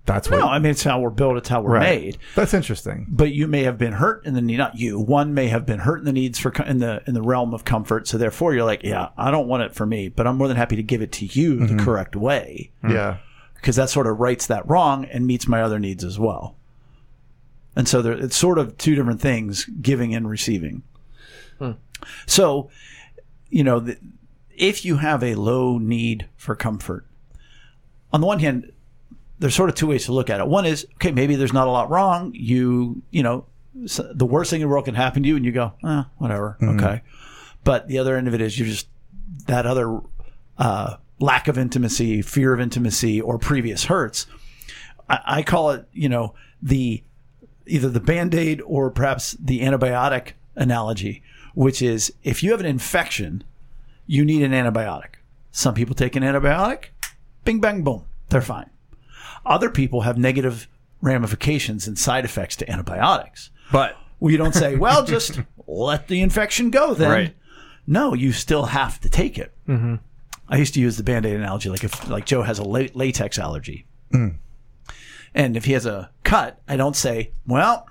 [0.08, 1.36] that's what no, I mean it's how we're built.
[1.36, 2.00] It's how we're right.
[2.00, 2.18] made.
[2.34, 3.06] That's interesting.
[3.08, 4.56] But you may have been hurt in the need.
[4.56, 4.98] Not you.
[4.98, 7.64] One may have been hurt in the needs for in the in the realm of
[7.64, 8.08] comfort.
[8.08, 10.56] So therefore, you're like, yeah, I don't want it for me, but I'm more than
[10.56, 11.84] happy to give it to you the mm-hmm.
[11.84, 12.94] correct way mm-hmm.
[12.94, 13.18] Yeah,
[13.54, 16.56] because that sort of rights that wrong and meets my other needs as well.
[17.76, 20.82] And so there, it's sort of two different things: giving and receiving.
[21.58, 21.72] Hmm.
[22.26, 22.70] So,
[23.50, 23.98] you know, the,
[24.56, 27.06] if you have a low need for comfort,
[28.10, 28.72] on the one hand,
[29.38, 30.46] there's sort of two ways to look at it.
[30.48, 32.32] One is, okay, maybe there's not a lot wrong.
[32.34, 35.52] You, you know, the worst thing in the world can happen to you, and you
[35.52, 37.02] go, eh, whatever, okay.
[37.64, 38.88] But the other end of it is you're just
[39.46, 40.00] that other
[40.58, 44.26] uh, lack of intimacy, fear of intimacy, or previous hurts.
[45.08, 47.02] I, I call it, you know, the
[47.66, 51.22] either the band aid or perhaps the antibiotic analogy,
[51.54, 53.44] which is if you have an infection,
[54.06, 55.16] you need an antibiotic.
[55.52, 56.86] Some people take an antibiotic,
[57.44, 58.70] bing, bang, boom, they're fine.
[59.48, 60.68] Other people have negative
[61.00, 63.50] ramifications and side effects to antibiotics.
[63.72, 67.10] but we don't say, well, just let the infection go then.
[67.10, 67.36] Right.
[67.86, 69.52] No, you still have to take it.
[69.68, 69.96] Mm-hmm.
[70.48, 72.86] I used to use the band aid analogy, like if like Joe has a la-
[72.94, 73.86] latex allergy.
[75.34, 77.86] And if he has a cut, I don't say, well,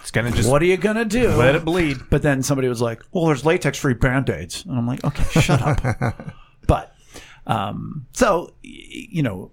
[0.00, 1.28] it's going to just what are you going to do?
[1.30, 1.98] let it bleed.
[2.10, 4.64] But then somebody was like, well, there's latex free band aids.
[4.66, 6.34] And I'm like, okay, shut up.
[6.66, 6.94] but,
[7.46, 8.70] um, so, y-
[9.10, 9.52] you know,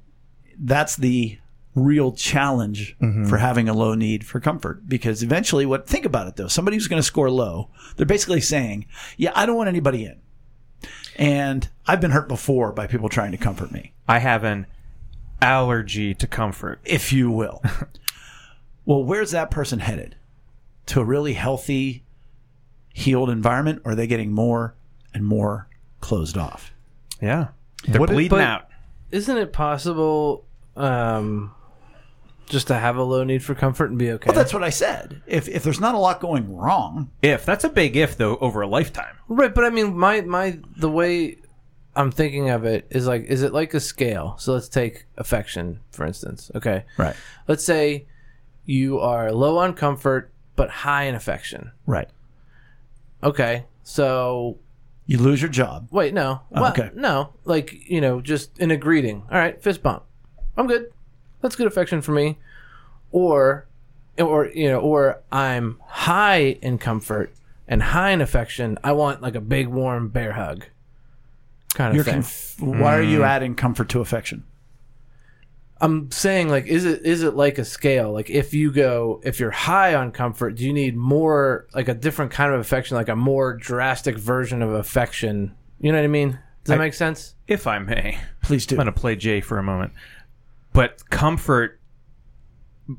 [0.64, 1.38] that's the
[1.76, 3.26] real challenge mm-hmm.
[3.26, 6.76] for having a low need for comfort because eventually what think about it though somebody
[6.76, 10.20] who's going to score low they're basically saying yeah i don't want anybody in
[11.16, 14.66] and i've been hurt before by people trying to comfort me I have an
[15.42, 16.82] allergy to comfort.
[16.84, 17.62] if you will
[18.86, 20.16] well where's that person headed
[20.88, 22.04] to a really healthy,
[22.94, 24.74] healed environment, or are they getting more
[25.14, 25.68] and more
[26.02, 26.74] closed off?
[27.22, 27.50] Yeah.
[27.88, 28.68] They're What is- bleeding but- out.
[29.12, 31.54] Isn't it possible um,
[32.48, 34.28] just to have a low need for comfort and be okay?
[34.28, 35.22] Well, that's what I said.
[35.28, 38.62] If if there's not a lot going wrong, If that's a big if though over
[38.62, 39.16] a lifetime.
[39.28, 41.38] right, but I mean, my my the way
[41.96, 44.36] I'm thinking of it is like, is it like a scale?
[44.40, 46.50] So let's take affection for instance.
[46.56, 47.16] Okay, right,
[47.48, 48.06] let's say
[48.66, 51.72] you are low on comfort but high in affection.
[51.86, 52.10] right,
[53.24, 54.58] Okay, so
[55.06, 55.88] you lose your job.
[55.92, 56.42] Wait, no.
[56.50, 56.92] Well, okay.
[56.96, 59.24] No, like you know, just in a greeting.
[59.32, 60.04] All right, fist bump.
[60.62, 60.92] I'm good.
[61.42, 62.38] That's good affection for me.
[63.12, 63.68] Or,
[64.20, 67.34] or you know, or I'm high in comfort
[67.68, 68.78] and high in affection.
[68.84, 70.66] I want like a big warm bear hug.
[71.74, 72.16] Kind of You're thing.
[72.16, 73.26] conf- why are you mm.
[73.26, 74.44] adding comfort to affection?
[75.80, 78.12] I'm saying like, is it is it like a scale?
[78.12, 81.96] Like if you go, if you're high on comfort, do you need more like a
[81.96, 85.56] different kind of affection, like a more drastic version of affection?
[85.80, 86.38] You know what I mean?
[86.64, 87.34] Does that I- make sense?
[87.48, 88.20] If I may.
[88.44, 88.76] Please do.
[88.76, 89.94] I'm going to play Jay for a moment.
[90.74, 91.80] But comfort,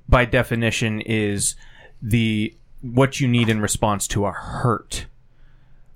[0.09, 1.55] by definition, is
[2.01, 5.07] the what you need in response to a hurt.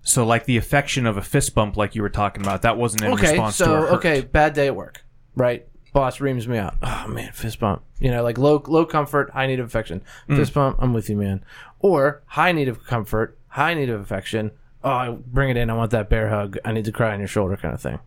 [0.03, 3.03] So, like the affection of a fist bump, like you were talking about, that wasn't
[3.03, 3.93] in okay, response to a so hurt.
[3.95, 5.67] okay, bad day at work, right?
[5.93, 6.77] Boss reams me out.
[6.83, 7.83] Oh man, fist bump.
[7.99, 10.03] You know, like low low comfort, high need of affection.
[10.29, 10.37] Mm.
[10.37, 10.77] Fist bump.
[10.79, 11.45] I'm with you, man.
[11.81, 14.53] Or high need of comfort, high need of affection.
[14.85, 15.71] Oh, bring it in.
[15.71, 16.59] I want that bear hug.
[16.65, 17.99] I need to cry on your shoulder, kind of thing.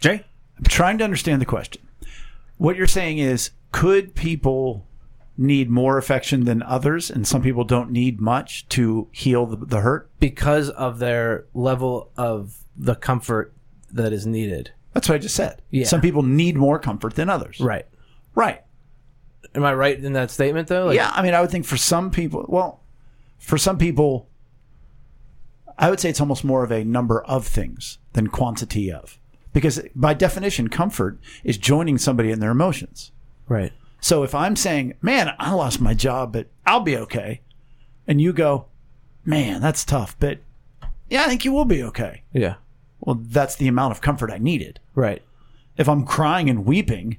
[0.00, 0.24] Jay,
[0.58, 1.82] I'm trying to understand the question.
[2.62, 4.86] What you're saying is, could people
[5.36, 9.80] need more affection than others, and some people don't need much to heal the, the
[9.80, 10.08] hurt?
[10.20, 13.52] Because of their level of the comfort
[13.90, 14.70] that is needed.
[14.92, 15.60] That's what I just said.
[15.70, 15.86] Yeah.
[15.86, 17.58] Some people need more comfort than others.
[17.58, 17.84] Right.
[18.36, 18.62] Right.
[19.56, 20.86] Am I right in that statement though?
[20.86, 22.84] Like, yeah, I mean, I would think for some people, well,
[23.38, 24.28] for some people,
[25.76, 29.18] I would say it's almost more of a number of things than quantity of.
[29.52, 33.12] Because by definition, comfort is joining somebody in their emotions.
[33.48, 33.72] Right.
[34.00, 37.40] So if I'm saying, man, I lost my job, but I'll be okay.
[38.06, 38.66] And you go,
[39.24, 40.40] man, that's tough, but
[41.08, 42.22] yeah, I think you will be okay.
[42.32, 42.54] Yeah.
[43.00, 44.80] Well, that's the amount of comfort I needed.
[44.94, 45.22] Right.
[45.76, 47.18] If I'm crying and weeping,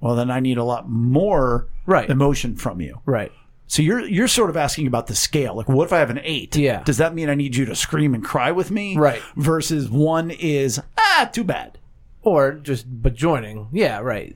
[0.00, 2.10] well, then I need a lot more Right.
[2.10, 3.00] emotion from you.
[3.06, 3.32] Right.
[3.68, 5.54] So you're you're sort of asking about the scale.
[5.54, 6.56] Like, what if I have an eight?
[6.56, 6.82] Yeah.
[6.82, 8.96] Does that mean I need you to scream and cry with me?
[8.96, 9.22] Right.
[9.36, 11.78] Versus one is ah, too bad.
[12.22, 13.68] Or just but joining.
[13.72, 14.00] Yeah.
[14.00, 14.34] Right.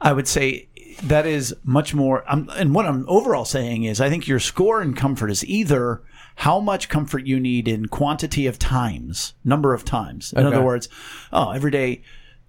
[0.00, 0.68] I would say
[1.02, 2.24] that is much more.
[2.28, 6.02] I'm, and what I'm overall saying is, I think your score in comfort is either
[6.36, 10.32] how much comfort you need in quantity of times, number of times.
[10.32, 10.56] In Okay.
[10.56, 10.88] other words,
[11.32, 12.02] oh, every day,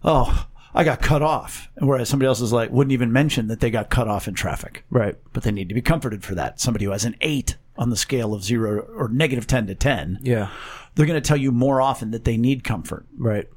[0.03, 1.69] oh, I got cut off.
[1.79, 4.84] Whereas somebody else is like, wouldn't even mention that they got cut off in traffic.
[4.89, 5.15] Right.
[5.34, 6.60] But they need to be comforted for that.
[6.60, 10.19] Somebody who has an eight on the scale of zero or negative 10 to 10,
[10.21, 10.49] Yeah.
[10.95, 13.47] they're going to tell you more often that they need comfort, Right.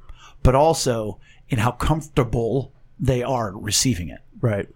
[0.43, 4.21] but also in how comfortable they are receiving it.
[4.41, 4.67] Right.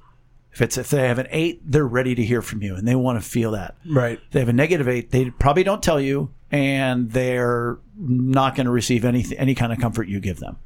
[0.54, 2.96] If it's if they have an eight, they're ready to hear from you and they
[2.96, 3.76] want to feel that.
[3.88, 4.20] Right.
[4.26, 8.66] If they have a negative eight, they probably don't tell you, and they're not going
[8.66, 10.58] to receive any any kind of comfort you give them.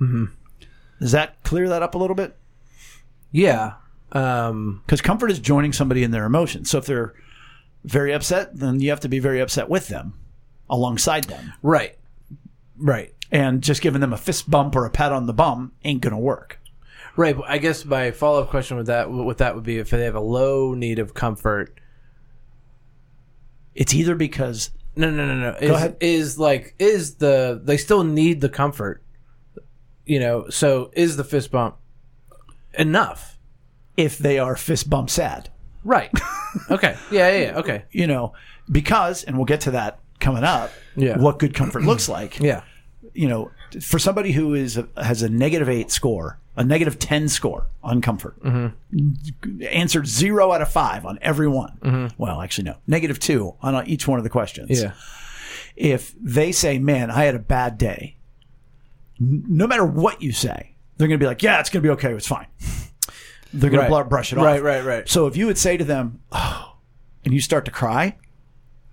[0.00, 0.24] Mm-hmm.
[1.00, 2.36] Does that clear that up a little bit?
[3.32, 3.74] Yeah.
[4.12, 4.82] Um.
[4.84, 6.68] Because comfort is joining somebody in their emotions.
[6.70, 7.14] So if they're
[7.84, 10.14] very upset, then you have to be very upset with them,
[10.68, 11.96] alongside them, Right.
[12.76, 13.14] Right.
[13.32, 16.12] and just giving them a fist bump or a pat on the bum ain't going
[16.12, 16.58] to work.
[17.16, 17.36] Right.
[17.46, 20.14] I guess my follow up question with that with that would be if they have
[20.14, 21.78] a low need of comfort.
[23.74, 25.56] It's either because No, no, no, no.
[25.58, 25.96] Is, ahead.
[26.00, 29.02] is like is the they still need the comfort?
[30.06, 30.48] You know.
[30.50, 31.76] So is the fist bump
[32.74, 33.38] enough?
[33.96, 35.50] if they are fist bump sad.
[35.84, 36.10] Right.
[36.70, 36.96] okay.
[37.10, 37.30] Yeah.
[37.30, 37.38] Yeah.
[37.38, 37.58] yeah.
[37.58, 37.84] Okay.
[37.90, 38.32] you know,
[38.70, 41.18] because, and we'll get to that coming up, Yeah.
[41.18, 42.40] what good comfort looks like.
[42.40, 42.62] Yeah.
[43.12, 47.66] You know, for somebody who is has a negative eight score, a negative 10 score
[47.82, 49.62] on comfort, mm-hmm.
[49.64, 51.78] answered zero out of five on every one.
[51.82, 52.22] Mm-hmm.
[52.22, 54.80] Well, actually, no, negative two on each one of the questions.
[54.80, 54.92] Yeah.
[55.76, 58.16] If they say, man, I had a bad day,
[59.20, 61.92] no matter what you say, they're going to be like, yeah, it's going to be
[61.92, 62.12] okay.
[62.12, 62.46] It's fine.
[63.52, 63.98] They're going Right.
[64.02, 64.44] to brush it off.
[64.44, 64.62] Right.
[64.62, 64.84] Right.
[64.84, 65.08] Right.
[65.08, 66.76] So if you would say to them, oh,
[67.24, 68.16] and you start to cry,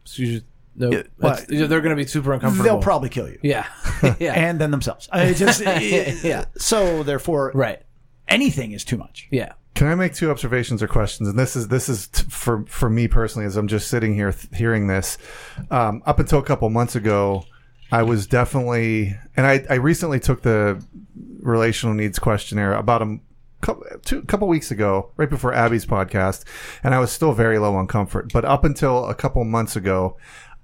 [0.03, 0.45] So you just,
[0.75, 2.63] no, Yeah, but- they're going to be super uncomfortable.
[2.63, 3.39] they'll probably kill you.
[3.41, 3.65] Yeah.
[4.19, 4.33] yeah.
[4.33, 5.07] And then themselves.
[5.11, 5.61] I just
[6.23, 6.45] Yeah.
[6.57, 7.81] So therefore, right.
[8.27, 9.27] anything is too much.
[9.31, 9.53] Yeah.
[9.75, 11.29] Can I make two observations or questions?
[11.29, 14.31] And this is this is t- for for me personally, as I'm just sitting here
[14.31, 15.19] th- hearing this.
[15.69, 17.45] Um, up until a couple months ago,
[17.91, 20.83] I was definitely, and I I recently took the
[21.39, 23.19] relational needs questionnaire about a
[23.61, 26.43] couple, two, couple weeks ago, right before Abby's podcast,
[26.83, 28.31] and I was still very low on comfort.
[28.33, 30.17] But up until a couple months ago,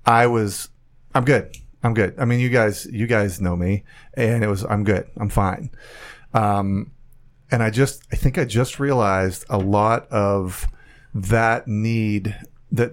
[0.05, 0.69] I was,
[1.15, 1.55] I'm good.
[1.83, 2.15] I'm good.
[2.17, 3.83] I mean, you guys, you guys know me,
[4.15, 5.09] and it was, I'm good.
[5.17, 5.69] I'm fine.
[6.33, 6.91] Um,
[7.51, 10.67] and I just, I think I just realized a lot of
[11.13, 12.35] that need,
[12.71, 12.91] that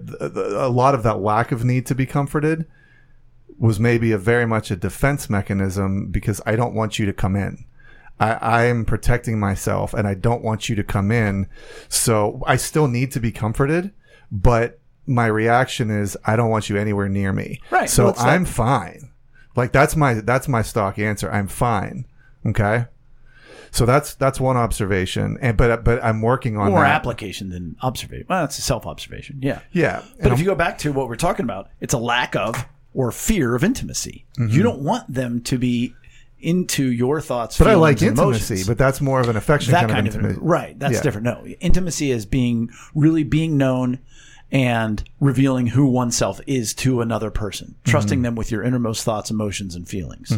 [0.59, 2.67] a lot of that lack of need to be comforted
[3.61, 7.37] was maybe a very much a defense mechanism because I don't want you to come
[7.37, 7.65] in.
[8.19, 11.47] I, I'm protecting myself and I don't want you to come in.
[11.89, 13.93] So I still need to be comforted,
[14.33, 17.61] but my reaction is I don't want you anywhere near me.
[17.71, 17.89] Right.
[17.89, 19.11] So Well, I'm like- fine.
[19.57, 21.31] Like that's my that's my stock answer.
[21.31, 22.07] I'm fine.
[22.47, 22.87] Okay.
[23.73, 26.95] So that's that's one observation, and but but I'm working on More that.
[26.95, 28.27] application than observation.
[28.29, 29.39] Well, that's a self observation.
[29.43, 29.61] Yeah.
[29.73, 32.65] yeah, But if you go back to what we're talking about, it's a lack of
[32.95, 34.25] or fear of intimacy.
[34.39, 34.55] Mm-hmm.
[34.55, 35.95] You don't want them to be
[36.41, 37.59] into your thoughts.
[37.59, 38.23] but I like intimacy,
[38.55, 38.67] emotions.
[38.67, 40.41] but that's more of an affection that kind, kind of of, intimacy.
[40.43, 40.79] right.
[40.79, 41.03] That's Yeah.
[41.03, 41.25] different.
[41.27, 43.99] No, intimacy is being really being known
[44.51, 48.23] and revealing who oneself is to another person, trusting Mm-hmm.
[48.25, 50.33] them with your innermost thoughts, emotions, and feelings.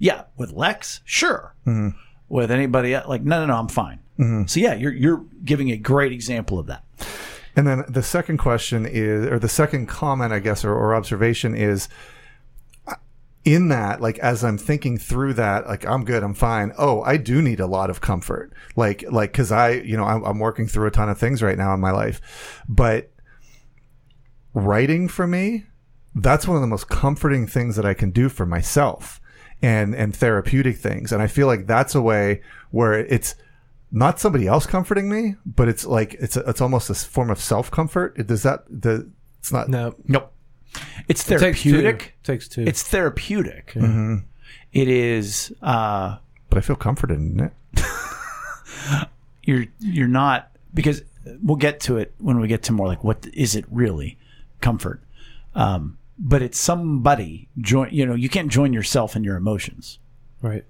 [0.00, 1.54] Yeah, with Lex, sure.
[1.66, 1.96] Mm-hmm.
[2.28, 4.00] With anybody like no, no, no, I'm fine.
[4.48, 6.82] So yeah, you're you're giving a great example of that.
[7.58, 11.56] And then the second question is, or the second comment, I guess, or, or observation
[11.56, 11.88] is
[12.86, 12.94] uh,
[13.44, 16.72] in that, like, as I'm thinking through that, like, I'm good, I'm fine.
[16.78, 18.52] Oh, I do need a lot of comfort.
[18.76, 21.58] Like, like, cause I, you know, I'm, I'm working through a ton of things right
[21.58, 23.10] now in my life, but
[24.54, 25.64] writing for me,
[26.14, 29.20] that's one of the most comforting things that I can do for myself
[29.60, 31.10] and, and therapeutic things.
[31.10, 32.40] And I feel like that's a way
[32.70, 33.34] where it's,
[33.90, 37.40] not somebody else comforting me, but it's like it's a, it's almost a form of
[37.40, 38.26] self comfort.
[38.26, 39.08] Does that the
[39.38, 40.32] it's not No, Nope.
[41.08, 41.70] It's Takes two.
[41.70, 42.14] therapeutic.
[42.22, 42.62] Takes two.
[42.62, 43.72] It's therapeutic.
[44.72, 45.52] It is.
[45.62, 46.18] Uh,
[46.50, 47.82] but I feel comforted in it.
[49.42, 51.02] you're you're not because
[51.42, 54.18] we'll get to it when we get to more like what is it really
[54.60, 55.00] comfort.
[55.54, 57.88] Um, but it's somebody join.
[57.92, 59.98] You know, you can't join yourself in your emotions.
[60.42, 60.64] right.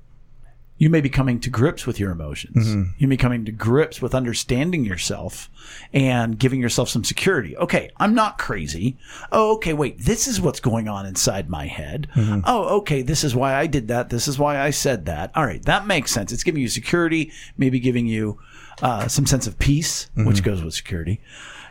[0.79, 2.69] You may be coming to grips with your emotions.
[2.69, 2.83] Mm-hmm.
[2.99, 5.51] You may be coming to grips with understanding yourself
[5.93, 7.57] and giving yourself some security.
[7.57, 8.97] Okay, I'm not crazy.
[9.33, 12.09] Oh, okay, wait, this is what's going on inside my head.
[12.15, 12.41] Mm-hmm.
[12.45, 14.09] Oh, okay, this is why I did that.
[14.09, 15.33] This is why I said that.
[15.35, 16.33] All right, that makes sense.
[16.33, 18.39] It's giving you security, maybe giving you
[18.81, 20.27] uh, some sense of peace, mm-hmm.
[20.27, 21.21] which goes with security,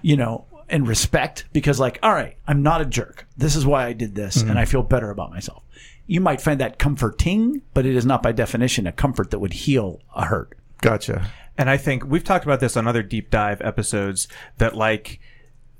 [0.01, 3.25] you know, and respect because, like, all right, I'm not a jerk.
[3.37, 5.63] This is why I did this, and I feel better about myself.
[6.07, 9.53] You might find that comforting, but it is not by definition a comfort that would
[9.53, 10.57] heal a hurt.
[10.81, 11.29] Gotcha.
[11.57, 14.27] And I think we've talked about this on other deep dive episodes
[14.57, 15.19] that like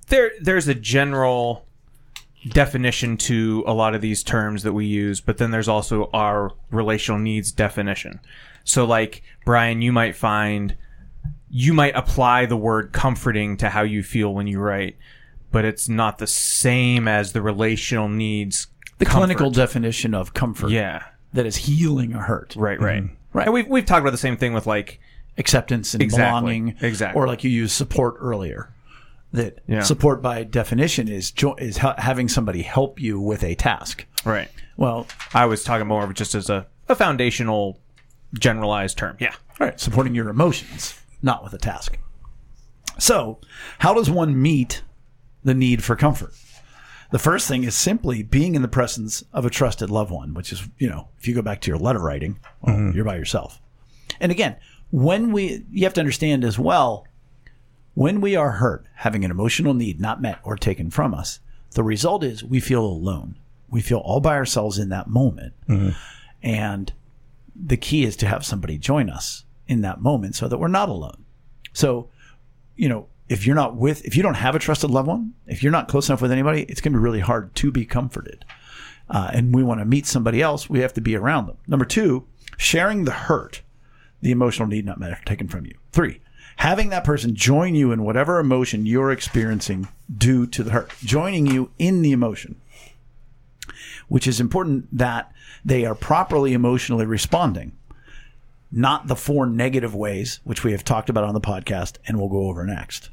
[0.07, 1.65] there there's a general
[2.49, 6.51] definition to a lot of these terms that we use, but then there's also our
[6.71, 8.19] relational needs definition.
[8.63, 10.75] So like Brian, you might find
[11.49, 14.97] you might apply the word comforting to how you feel when you write,
[15.51, 18.67] but it's not the same as the relational needs
[18.99, 19.17] The comfort.
[19.19, 21.03] clinical definition of comfort Yeah.
[21.33, 22.55] that is healing a hurt.
[22.57, 23.03] Right, right.
[23.03, 23.13] Mm-hmm.
[23.33, 23.45] Right.
[23.47, 24.99] And we've we've talked about the same thing with like
[25.37, 26.25] Acceptance and Exactly.
[26.27, 26.75] belonging.
[26.81, 27.21] Exactly.
[27.21, 28.73] Or like you used support earlier.
[29.33, 29.81] That Yeah.
[29.83, 34.05] support by definition is jo- is ha- having somebody help you with a task.
[34.25, 34.49] right.
[34.77, 37.79] Well, I was talking more of just as a, a foundational
[38.39, 39.17] generalized term.
[39.19, 39.33] Yeah.
[39.59, 41.97] all right, supporting your emotions, not with a task.
[42.99, 43.39] So,
[43.79, 44.81] how does one meet
[45.43, 46.33] the need for comfort?
[47.11, 50.51] The first thing is simply being in the presence of a trusted loved one, which
[50.51, 52.95] is, you know, if you go back to your letter writing, well, mm-hmm.
[52.95, 53.61] you're by yourself.
[54.19, 54.57] And again,
[54.91, 57.05] when we, you have to understand as well,
[57.93, 61.39] when we are hurt, having an emotional need not met or taken from us,
[61.71, 63.37] the result is we feel alone.
[63.69, 65.53] We feel all by ourselves in that moment.
[65.67, 65.89] Mm-hmm.
[66.43, 66.93] And
[67.55, 70.89] the key is to have somebody join us in that moment so that we're not
[70.89, 71.25] alone.
[71.73, 72.09] So,
[72.75, 75.61] you know, if you're not with, if you don't have a trusted loved one, if
[75.61, 78.45] you're not close enough with anybody, it's going to be really hard to be comforted.
[79.09, 81.57] Uh, and we want to meet somebody else, we have to be around them.
[81.67, 82.25] Number two,
[82.57, 83.61] sharing the hurt,
[84.21, 85.75] the emotional need not taken from you.
[85.91, 86.21] Three,
[86.57, 91.45] having that person join you in whatever emotion you're experiencing due to the hurt, joining
[91.47, 92.59] you in the emotion,
[94.07, 95.31] which is important that
[95.63, 97.73] they are properly emotionally responding
[98.71, 102.29] not the four negative ways, which we have talked about on the podcast and we'll
[102.29, 103.09] go over next.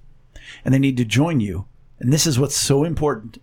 [0.65, 1.67] And they need to join you.
[1.99, 3.39] And this is what's so important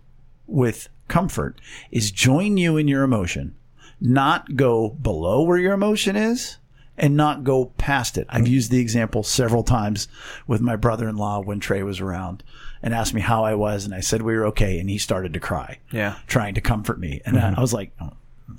[0.46, 3.56] with comfort is join you in your emotion,
[4.00, 6.58] not go below where your emotion is
[6.96, 8.26] and not go past it.
[8.28, 8.52] I've mm-hmm.
[8.52, 10.08] used the example several times
[10.46, 12.42] with my brother-in-law when Trey was around
[12.82, 13.84] and asked me how I was.
[13.84, 14.78] And I said we were okay.
[14.78, 16.16] And he started to cry Yeah.
[16.26, 17.20] trying to comfort me.
[17.24, 17.58] And I, mm-hmm.
[17.58, 18.12] I was like, oh,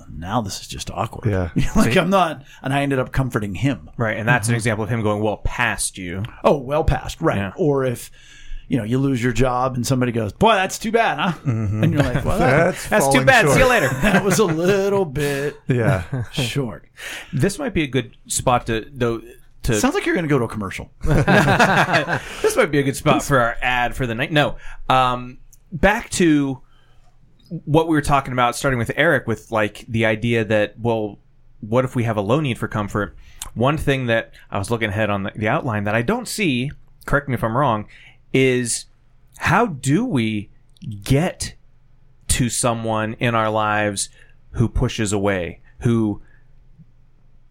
[0.09, 1.29] now this is just awkward.
[1.31, 1.49] Yeah.
[1.75, 3.89] like I'm not, and I ended up comforting him.
[3.97, 6.23] Right, and that's an example of him going well past you.
[6.43, 7.37] Oh, well past, right?
[7.37, 7.51] Yeah.
[7.57, 8.11] Or if
[8.67, 11.93] you know you lose your job and somebody goes, "Boy, that's too bad, huh?" And
[11.93, 13.43] you're like, "Well, that, That's, That's too bad.
[13.45, 13.55] short.
[13.55, 13.89] See you later.
[14.01, 16.23] that was a little bit Yeah.
[16.31, 16.89] short."
[17.31, 19.21] this might be a good spot to though.
[19.63, 20.91] To Sounds like you're going to go to a commercial.
[21.03, 24.31] this might be a good spot for our ad for the night.
[24.31, 24.57] No,
[24.89, 25.37] um,
[25.71, 26.62] back to
[27.65, 31.19] what we were talking about, starting with Eric, with like the idea that well,
[31.61, 33.15] what if we have a low need for comfort?
[33.53, 36.71] One thing that I was looking ahead on the, the outline that I don't see,
[37.05, 37.87] correct me if I'm wrong,
[38.33, 38.85] is
[39.37, 40.49] how do we
[41.03, 41.53] get
[42.29, 44.09] to someone in our lives
[44.51, 46.21] who pushes away, who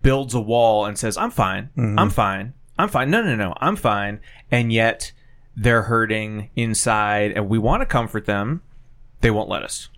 [0.03, 1.98] builds a wall and says, I'm fine, mm-hmm.
[1.98, 3.11] I'm fine, I'm fine.
[3.11, 4.20] No, no, no, I'm fine.
[4.50, 5.12] And yet
[5.57, 8.62] they're hurting inside and we want to comfort them.
[9.20, 9.88] They won't let us.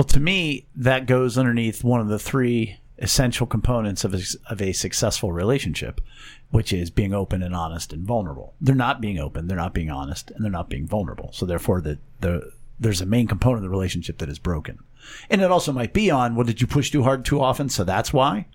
[0.00, 4.62] Well, to me, that goes underneath one of the three essential components of a, of
[4.62, 6.00] a successful relationship,
[6.50, 8.54] which is being open and honest and vulnerable.
[8.62, 11.32] They're not being open, they're not being honest, and they're not being vulnerable.
[11.34, 14.78] So therefore, the, the there's a main component of the relationship that is broken.
[15.28, 17.68] And it also might be on, well, did you push too hard too often?
[17.68, 18.46] So that's why.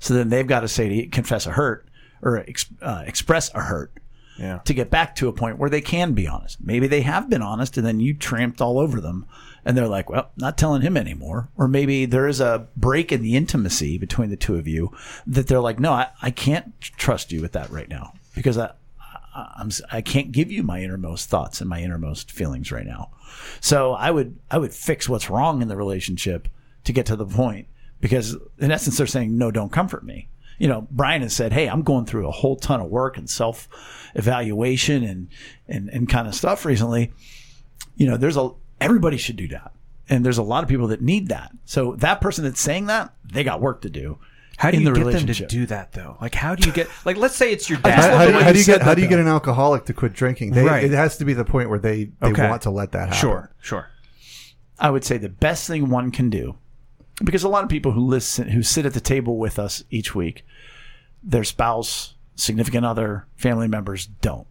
[0.00, 1.86] So then they've got to say to confess a hurt
[2.22, 3.92] or ex, uh, express a hurt
[4.36, 4.58] Yeah.
[4.64, 6.58] to get back to a point where they can be honest.
[6.60, 9.26] Maybe they have been honest and then you tramped all over them
[9.64, 11.48] and they're like, well, not telling him anymore.
[11.56, 14.92] Or maybe there is a break in the intimacy between the two of you
[15.26, 18.72] that they're like, no, I, I can't trust you with that right now because I,
[19.34, 23.10] I'm, I can't give you my innermost thoughts and my innermost feelings right now.
[23.60, 26.48] So I would, I would fix what's wrong in the relationship
[26.84, 27.68] to get to the point
[28.00, 30.28] because in essence, they're saying, no, don't comfort me
[30.58, 33.30] you know, Brian has said, Hey, I'm going through a whole ton of work and
[33.30, 33.68] self
[34.14, 35.28] evaluation and,
[35.68, 37.12] and, and kind of stuff recently.
[37.96, 38.50] You know, there's a,
[38.80, 39.72] everybody should do that.
[40.08, 41.52] And there's a lot of people that need that.
[41.64, 44.18] So that person that's saying that, they got work to do.
[44.56, 46.16] How do in you the get them to do that though?
[46.20, 47.94] Like, how do you get, like, let's say it's your dad.
[48.00, 49.10] how the do, how you do you get how do you though.
[49.10, 50.52] get an alcoholic to quit drinking?
[50.52, 50.84] They, Right.
[50.84, 52.48] It has to be the point where they, they Okay.
[52.48, 53.18] want to let that happen.
[53.18, 53.88] Sure, sure.
[54.78, 56.56] I would say the best thing one can do,
[57.22, 60.14] because a lot of people who listen, who sit at the table with us each
[60.14, 60.44] week,
[61.22, 64.46] their spouse, significant other, family members don't.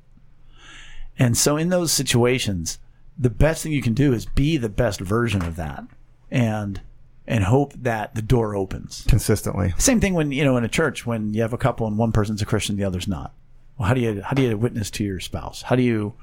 [1.19, 2.79] And so in those situations,
[3.17, 5.83] the best thing you can do is be the best version of that
[6.29, 6.81] and
[7.27, 9.03] and hope that the door opens.
[9.07, 9.73] Consistently.
[9.77, 12.13] Same thing when, you know, in a church when you have a couple and one
[12.13, 13.33] person's a Christian, the other's not.
[13.77, 15.63] Well, how do you how do you witness to your spouse?
[15.63, 16.13] How do you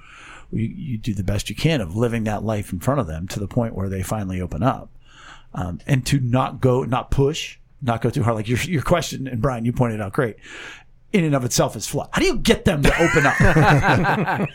[0.50, 3.28] you, you do the best you can of living that life in front of them
[3.28, 4.88] to the point where they finally open up,
[5.52, 8.36] um, and to not go, not push, not go too hard.
[8.36, 10.36] Like your your question, and Brian, you pointed out great.
[11.14, 12.08] In and of itself is flawed.
[12.10, 13.34] How do you get them to open up?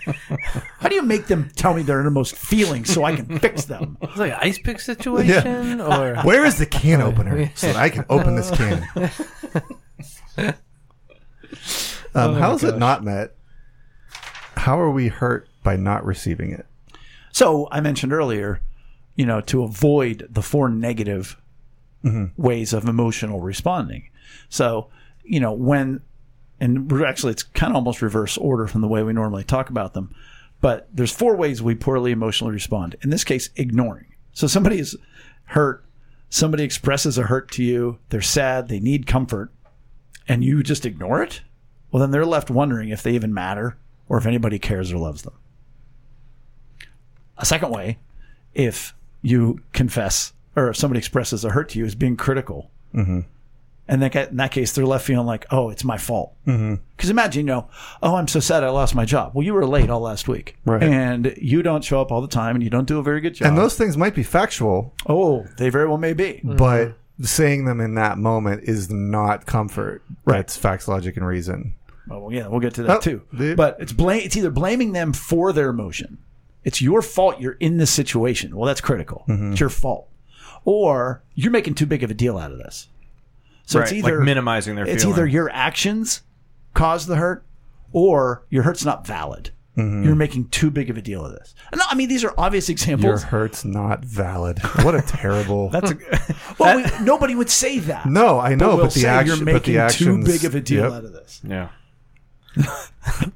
[0.80, 3.98] How do you make them tell me their innermost feelings so I can fix them?
[4.02, 7.88] It's like an ice pick situation, or Where is the can opener so that I
[7.88, 8.86] can open this can?
[12.14, 13.38] um, how is it not met?
[14.58, 16.66] How are we hurt by not receiving it?
[17.32, 18.60] So I mentioned earlier,
[19.16, 21.38] you know, to avoid the four negative
[22.36, 24.10] ways of emotional responding.
[24.50, 24.90] So,
[25.24, 26.02] you know, when,
[26.60, 29.70] and we're actually, it's kind of almost reverse order from the way we normally talk
[29.70, 30.14] about them,
[30.62, 32.96] but there's four ways we poorly emotionally respond.
[33.02, 34.08] In this case, ignoring.
[34.34, 34.98] So somebody is
[35.46, 35.86] hurt,
[36.30, 39.52] somebody expresses a hurt to you, they're sad, they need comfort,
[40.28, 41.42] and you just ignore it.
[41.92, 45.24] Well, then they're left wondering if they even matter or if anybody cares or loves
[45.24, 45.34] them.
[47.38, 47.98] A second way,
[48.54, 52.70] if you confess or if somebody expresses a hurt to you, is being critical.
[52.94, 53.22] Mm-hmm.
[53.90, 56.36] And that, in that case, they're left feeling like, oh, it's my fault.
[56.46, 57.10] Because mm-hmm.
[57.10, 57.70] imagine, you know,
[58.04, 59.32] oh, I'm so sad I lost my job.
[59.34, 60.58] Well, you were late all last week.
[60.64, 60.84] Right.
[60.84, 63.34] And you don't show up all the time and you don't do a very good
[63.34, 63.48] job.
[63.48, 66.40] And those things might be factual, oh, they very well may be.
[66.44, 70.04] but saying them in that moment is not comfort.
[70.24, 70.42] Right.
[70.42, 71.74] It's facts, logic, and reason.
[72.08, 73.22] Well, yeah, we'll get to that Oh, too.
[73.34, 74.22] the- But it's blame.
[74.24, 76.20] It's either blaming them for their emotion.
[76.64, 77.40] It's your fault.
[77.40, 78.56] You're in this situation.
[78.56, 79.26] Well, that's critical.
[79.28, 79.52] Mm-hmm.
[79.54, 80.10] It's your fault,
[80.64, 82.88] or you're making too big of a deal out of this.
[83.70, 85.16] So it's either like minimizing their It's feeling.
[85.20, 86.24] either your actions
[86.74, 87.46] cause the hurt,
[87.92, 89.52] or your hurt's not valid.
[89.78, 90.04] Mm-hmm.
[90.04, 91.54] You're making too big of a deal of this.
[91.72, 93.06] And I mean, these are obvious examples.
[93.06, 94.60] Your hurt's not valid.
[94.84, 95.70] What a terrible.
[95.74, 95.98] That's a,
[96.60, 98.06] well, we, nobody would say that.
[98.08, 100.46] no, I know, we'll but the say action, you're but making the actions, too big
[100.46, 100.92] of a deal Yep.
[100.92, 101.42] out of this.
[101.48, 101.70] Yeah.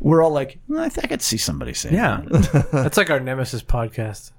[0.00, 2.22] We're all like, "Well, I, think I could see somebody saying, Yeah.
[2.26, 4.32] that." that's like our nemesis podcast.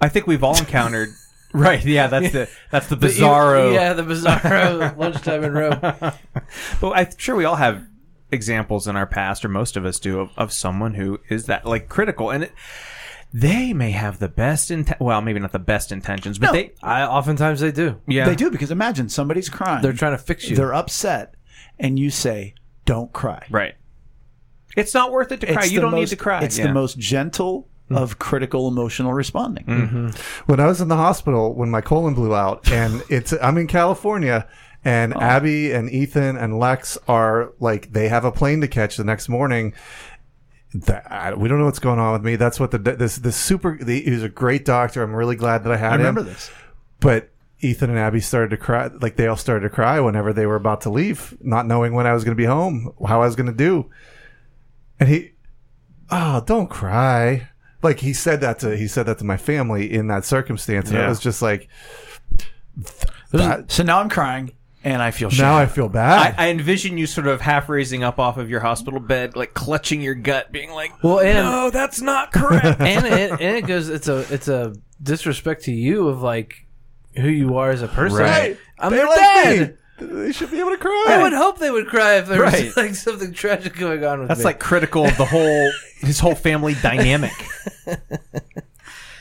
[0.00, 1.08] I think we've all encountered.
[1.52, 1.84] Right.
[1.84, 2.06] Yeah.
[2.08, 3.72] That's the that's the bizarro.
[3.72, 5.80] yeah, the bizarro lunchtime in Rome.
[6.80, 7.86] But I'm sure we all have
[8.30, 11.64] examples in our past, or most of us do, of, of someone who is that
[11.66, 12.30] like critical.
[12.30, 12.52] And it,
[13.32, 16.52] they may have the best inten- well, maybe not the best intentions, but No.
[16.52, 18.00] they I oftentimes they do.
[18.06, 18.26] yeah.
[18.26, 19.82] They do because imagine somebody's crying.
[19.82, 20.56] They're trying to fix you.
[20.56, 21.34] They're upset,
[21.78, 23.74] and you say, "Don't cry." Right.
[24.76, 25.62] It's not worth it to cry.
[25.62, 26.42] It's You the don't need most- to cry.
[26.44, 26.66] It's Yeah.
[26.68, 27.96] the most gentle Hmm.
[27.96, 29.64] of critical emotional responding.
[29.64, 30.08] Mm-hmm.
[30.50, 33.66] when I was in the hospital when my colon blew out, and it's I'm in
[33.66, 34.46] California,
[34.84, 35.20] and Oh.
[35.20, 39.28] Abby and Ethan and Lex are like they have a plane to catch the next
[39.28, 39.72] morning.
[40.74, 42.36] That, I, we don't know what's going on with me.
[42.36, 43.78] That's what the this this super.
[43.82, 45.02] The, he was a great doctor.
[45.02, 46.14] I'm really glad that I had I him.
[46.16, 46.50] this.
[47.00, 47.30] But
[47.60, 48.88] Ethan and Abby started to cry.
[49.00, 52.06] Like they all started to cry whenever they were about to leave, not knowing when
[52.06, 53.90] I was going to be home, how I was going to do.
[55.00, 55.32] And he,
[56.10, 57.48] oh, don't cry.
[57.82, 60.98] Like he said that to he said that to my family in that circumstance, and
[60.98, 61.68] it was just like
[63.32, 64.52] that- So now I'm crying,
[64.84, 65.44] and I feel shame.
[65.44, 66.34] now I feel bad.
[66.38, 70.00] I envision you sort of half raising up off of your hospital bed, like clutching
[70.00, 73.88] your gut, being like, Well, and "No, that's not correct." and it, and it goes.
[73.88, 76.66] It's a it's a disrespect to you of like
[77.16, 78.18] who you are as a person.
[78.18, 78.58] Right.
[78.78, 79.70] I'm They their like dad.
[79.70, 79.74] me.
[79.98, 81.06] They should be able to cry.
[81.08, 82.66] I would hope they would cry if there Right.
[82.66, 84.44] was like something tragic going on with that's me.
[84.44, 85.70] like critical of the whole
[86.00, 87.32] his whole family dynamic.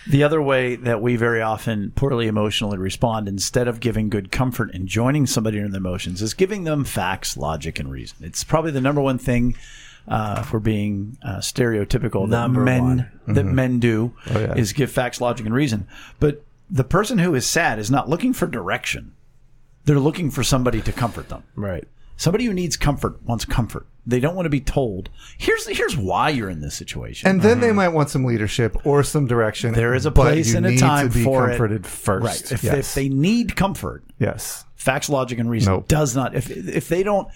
[0.10, 4.74] The other way that we very often poorly emotionally respond, instead of giving good comfort
[4.74, 8.16] and joining somebody in their emotions, is giving them facts, logic, and reason.
[8.22, 9.58] It's probably the number one thing
[10.08, 12.84] uh, for being uh, stereotypical Number that men
[13.26, 13.36] one.
[13.36, 14.56] that men do Oh, yeah.
[14.56, 15.86] is give facts, logic, and reason.
[16.22, 19.12] But the person who is sad is not looking for direction;
[19.88, 21.44] they're looking for somebody to comfort them.
[21.56, 21.88] right.
[22.20, 23.86] Somebody who needs comfort wants comfort.
[24.08, 25.12] They don't want to be told.
[25.38, 27.30] Here's here's why you're in this situation.
[27.30, 27.76] and then they mm-hmm.
[27.76, 29.74] might want some leadership or some direction.
[29.74, 31.50] There is a but place you and a need time to be for it.
[31.50, 32.26] comforted first.
[32.26, 32.52] Right.
[32.52, 32.74] If, yes.
[32.76, 34.66] if they need comfort, yes.
[34.76, 35.88] facts, logic, and reason Nope.
[35.88, 36.34] does not.
[36.34, 37.28] If if they don't,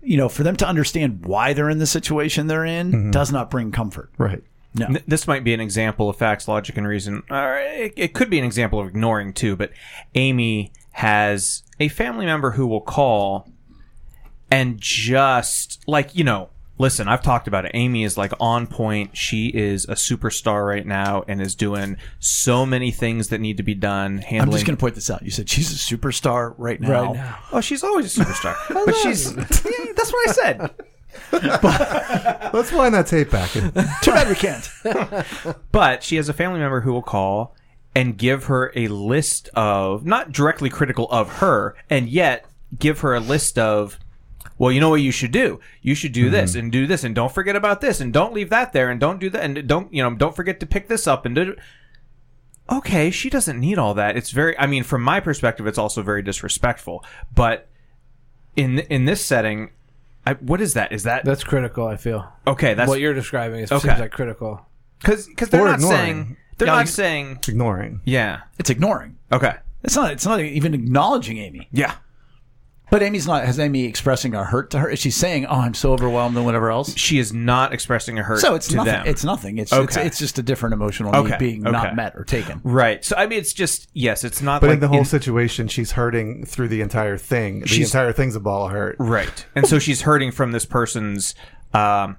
[0.00, 3.10] you know, for them to understand why they're in the situation they're in, mm-hmm.
[3.10, 4.10] does not bring comfort.
[4.16, 4.42] Right.
[4.74, 4.86] No.
[4.86, 7.22] N- This might be an example of facts, logic, and reason.
[7.28, 9.56] Or it, it could be an example of ignoring too.
[9.56, 9.72] But
[10.14, 13.48] Amy has a family member who will call
[14.50, 16.50] and just like you know.
[16.78, 17.70] Listen, I've talked about it.
[17.72, 19.16] Amy is like on point.
[19.16, 23.62] She is a superstar right now and is doing so many things that need to
[23.62, 24.18] be done.
[24.18, 24.42] Handling.
[24.42, 25.22] I'm just going to point this out.
[25.22, 27.04] You said she's a superstar right now.
[27.04, 27.38] Right now.
[27.50, 28.56] Oh, she's always a superstar.
[28.84, 29.34] but she's.
[29.34, 30.70] Yeah, that's what I said.
[32.52, 33.56] Let's wind that tape back.
[33.56, 33.72] in.
[34.02, 34.68] Too bad we can't.
[35.72, 37.56] But she has a family member who will call
[37.96, 42.44] and give her a list of not directly critical of her, and yet
[42.78, 43.98] give her a list of,
[44.58, 45.60] well, you know what you should do.
[45.80, 46.58] You should do this mm-hmm.
[46.60, 49.18] and do this, and don't forget about this, and don't leave that there, and don't
[49.18, 51.56] do that, and don't you know, don't forget to pick this up, and do.
[52.70, 54.14] Okay, she doesn't need all that.
[54.14, 54.58] It's very.
[54.58, 57.02] I mean, from my perspective, it's also very disrespectful.
[57.34, 57.66] But
[58.56, 59.70] in in this setting,
[60.26, 60.92] I, what is that?
[60.92, 61.86] Is that That's critical.
[61.86, 62.74] I feel okay?
[62.74, 63.88] That's what you're describing is Okay.
[63.88, 64.66] seems like critical.
[65.00, 65.96] because because they're Or not ignoring.
[65.96, 68.00] saying they're Yeah, not like- saying Ignoring.
[68.04, 68.40] yeah.
[68.58, 69.16] It's ignoring.
[69.32, 69.54] Okay.
[69.82, 70.10] It's not.
[70.12, 71.68] It's not even acknowledging Amy.
[71.72, 71.92] Yeah.
[72.88, 73.44] But Amy's not.
[73.44, 74.88] Has Amy expressing a hurt to her?
[74.88, 76.96] Is she saying, "Oh, I'm so overwhelmed" and whatever else?
[76.96, 78.92] She is not expressing a hurt So it's to nothing.
[78.92, 79.06] them.
[79.08, 79.58] It's nothing.
[79.58, 80.06] It's, it's Okay.
[80.06, 81.30] it's just a different emotional Okay.
[81.32, 81.72] need being Okay.
[81.72, 82.60] not met or taken.
[82.62, 83.04] right.
[83.04, 84.60] So I mean, it's just yes, it's not.
[84.60, 87.60] But like in the whole situation, she's hurting through the entire thing.
[87.60, 88.94] The She's- entire thing's a ball of hurt.
[89.00, 91.34] right, and so she's hurting from this person's
[91.74, 92.16] um,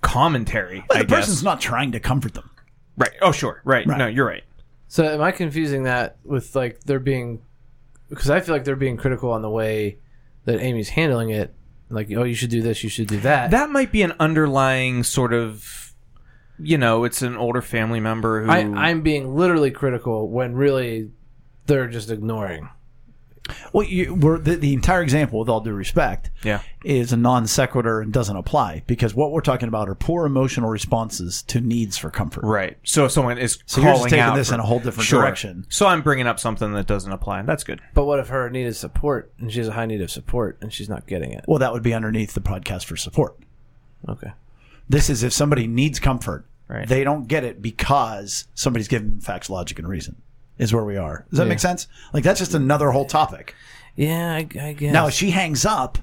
[0.00, 0.84] commentary.
[0.88, 1.18] But I the guess.
[1.20, 2.50] person's not trying to comfort them.
[2.98, 3.12] Right.
[3.22, 3.62] Oh, sure.
[3.64, 3.86] Right.
[3.86, 3.98] Right.
[3.98, 4.44] No, you're right.
[4.88, 7.40] So am I confusing that with like they're being
[8.08, 9.98] because I feel like they're being critical on the way
[10.44, 11.54] that Amy's handling it.
[11.90, 13.50] Like, oh, you should do this, you should do that.
[13.50, 15.94] That might be an underlying sort of,
[16.58, 21.10] you know, it's an older family member who I, I'm being literally critical when really
[21.66, 22.68] they're just ignoring.
[23.72, 26.60] Well, you, we're, the, the entire example, with all due respect, yeah.
[26.84, 30.68] is a non sequitur and doesn't apply because what we're talking about are poor emotional
[30.70, 32.44] responses to needs for comfort.
[32.44, 32.76] Right.
[32.84, 35.06] So if someone is So you're just taking out this for- in a whole different
[35.08, 35.20] Sure.
[35.22, 35.66] direction.
[35.68, 37.42] So I'm bringing up something that doesn't apply.
[37.42, 37.80] That's good.
[37.94, 40.72] But what if her needed support and she has a high need of support and
[40.72, 41.44] she's not getting it?
[41.48, 43.36] Well, that would be underneath the podcast for support.
[44.08, 44.32] Okay.
[44.88, 46.86] This is if somebody needs comfort, Right.
[46.86, 50.16] they don't get it because somebody's giving them facts, logic, and reason.
[50.58, 51.24] Is where we are.
[51.30, 51.48] Does that Yeah.
[51.50, 51.86] make sense?
[52.12, 53.54] Like that's just another whole topic.
[53.96, 54.92] Yeah, I, I guess.
[54.92, 55.98] Now, if she hangs up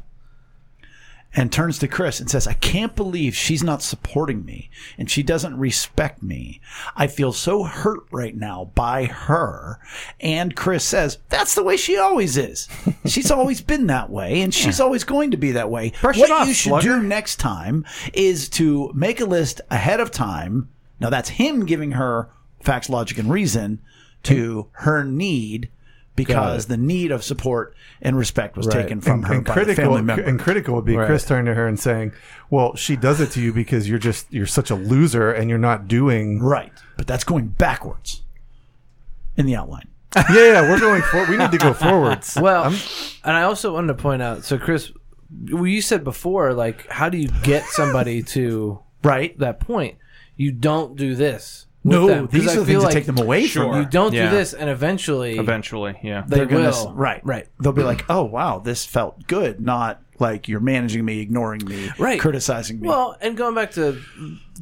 [1.37, 5.21] and turns to Chris and says, I can't believe she's not supporting me and she
[5.21, 6.61] doesn't respect me.
[6.95, 9.79] I feel so hurt right now by her.
[10.21, 12.69] And Chris says, That's the way she always is.
[13.05, 15.91] She's always been that way and she's always going to be that way.
[16.01, 16.99] Brush what off, you should slugger.
[16.99, 20.69] do next time is to make a list ahead of time.
[21.01, 22.29] Now, that's him giving her
[22.61, 23.81] facts, logic, and reason
[24.25, 25.69] to her need
[26.15, 28.83] because the need of support and respect was Right.
[28.83, 30.23] taken from and, her and by the critical family member.
[30.23, 31.07] and critical would be Right.
[31.07, 32.13] Chris turning to her and saying,
[32.49, 35.59] "Well, she does it to you because you're just you're such a loser and you're
[35.59, 38.21] not doing." right, but that's going backwards
[39.35, 39.89] in the outline.
[40.15, 40.23] yeah,
[40.53, 41.25] yeah, we're going for.
[41.29, 42.37] We need to go forwards.
[42.41, 42.65] Well,
[43.25, 44.45] and I also wanted to point out.
[44.45, 44.93] So, Chris,
[45.51, 49.37] well, you said before, like, how do you get somebody to Right?
[49.39, 49.95] that point?
[50.37, 51.65] You don't do this.
[51.85, 53.71] With No, them, 'Cause these I are the things like to take them away Sure.
[53.71, 54.29] from You don't Yeah.
[54.31, 56.23] do this, and eventually, Eventually, yeah.
[56.27, 56.93] they They're gonna, will.
[56.93, 57.47] right, right.
[57.61, 61.91] They'll be like, "Oh, wow, this felt good," not like you're managing me, ignoring me,
[61.99, 62.19] Right.
[62.19, 62.87] criticizing me.
[62.89, 63.99] Well, and going back to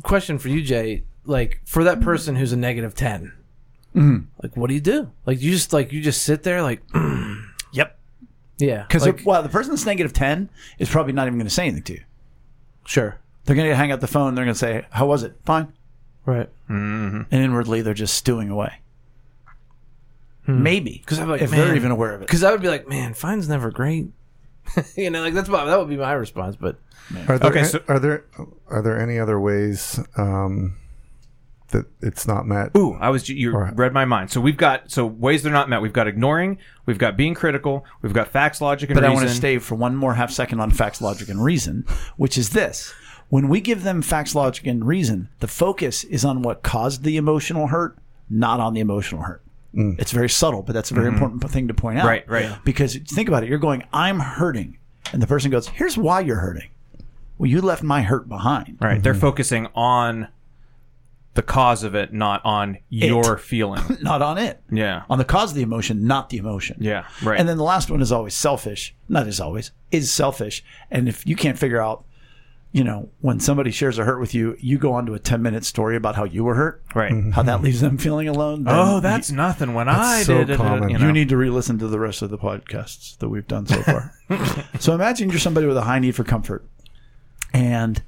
[0.04, 3.32] question for you, Jay, like for that person who's a negative 10
[3.96, 4.26] Mm-hmm.
[4.42, 5.12] like what do you do?
[5.26, 6.82] Like you just like you just sit there, like
[7.74, 7.98] yep.
[8.58, 10.50] yeah, Because like, well, the person that's negative ten
[10.80, 12.02] is probably not even going to say anything to you.
[12.86, 14.36] sure, They're going to hang up the phone.
[14.36, 15.36] They're going to say, "How was it?
[15.46, 15.68] Fine."
[16.26, 16.50] Right.
[16.68, 18.80] And inwardly, they're just stewing away.
[20.46, 22.28] Maybe Because I'm like, if man, they're even aware of it.
[22.28, 24.08] Because I would be like, man, fine's never great.
[24.98, 26.56] you know, like that's my, that would be my response.
[26.58, 26.78] But
[27.30, 28.26] Are there Okay, so- are there
[28.68, 30.76] are there any other ways um,
[31.70, 32.76] that it's not met?
[32.76, 34.32] Ooh, I was you Or- read my mind.
[34.32, 35.82] So we've got so ways they're not met.
[35.82, 36.58] We've got ignoring.
[36.86, 37.86] We've got being critical.
[38.02, 40.60] We've got facts, logic, and But I want to stay for one more half second
[40.60, 41.86] on facts, logic, and reason,
[42.18, 42.94] which is this.
[43.34, 47.18] When we give them facts, logic, and reason, the focus is on what caused the
[47.18, 47.98] emotional hurt,
[48.30, 49.42] not on the emotional hurt.
[49.74, 50.00] Mm.
[50.00, 51.16] It's very subtle, but that's a very mm-hmm.
[51.16, 52.06] important thing to point out.
[52.06, 52.60] Right, right.
[52.64, 53.50] Because think about it.
[53.50, 54.78] You're going, I'm hurting.
[55.12, 56.70] And the person goes, here's why you're hurting.
[57.40, 58.78] Well, you left my hurt behind.
[58.80, 59.02] Right.
[59.02, 59.22] They're mm-hmm.
[59.22, 60.28] focusing on
[61.34, 63.82] the cause of it, not on your feeling.
[64.04, 64.62] Not on it.
[64.72, 65.06] Yeah.
[65.10, 66.78] On the cause of the emotion, not the emotion.
[66.80, 67.08] Yeah.
[67.24, 67.40] Right.
[67.40, 68.94] And then the last one is always selfish.
[69.10, 70.64] Not as always, is selfish.
[70.92, 72.06] And if you can't figure out,
[72.74, 75.44] you know, when somebody shares a hurt with you, you go on to a 10
[75.44, 77.12] minute story about how you were hurt, right.
[77.12, 77.30] Mm-hmm.
[77.30, 78.66] how that leaves them feeling alone.
[78.68, 79.76] Oh, that's nothing.
[79.76, 80.90] When I so did it, common.
[80.90, 83.68] you, You, need to re listen to the rest of the podcasts that we've done
[83.68, 84.12] so far.
[84.80, 86.66] so imagine you're somebody with a high need for comfort
[87.54, 88.02] and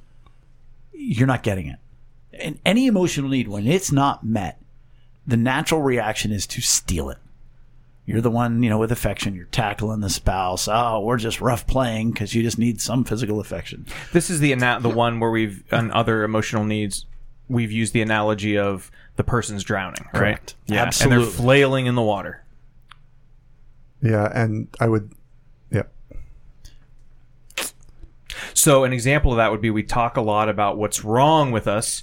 [0.92, 1.78] you're not getting it.
[2.32, 4.60] And any emotional need, when it's not met,
[5.24, 7.18] the natural reaction is to steal it.
[8.06, 9.34] You're the one, you know, with affection.
[9.34, 10.68] You're tackling the spouse.
[10.68, 13.84] Oh, we're just rough playing because you just need some physical affection.
[14.12, 17.04] This is the ana- the one where we've on other emotional needs.
[17.48, 20.20] We've used the analogy of the person's drowning, right?
[20.20, 20.54] Correct.
[20.66, 22.44] Yeah, and they're flailing in the water.
[24.00, 25.12] Yeah, and I would.
[25.72, 25.82] Yeah,
[28.54, 31.66] So an example of that would be we talk a lot about what's wrong with
[31.66, 32.02] us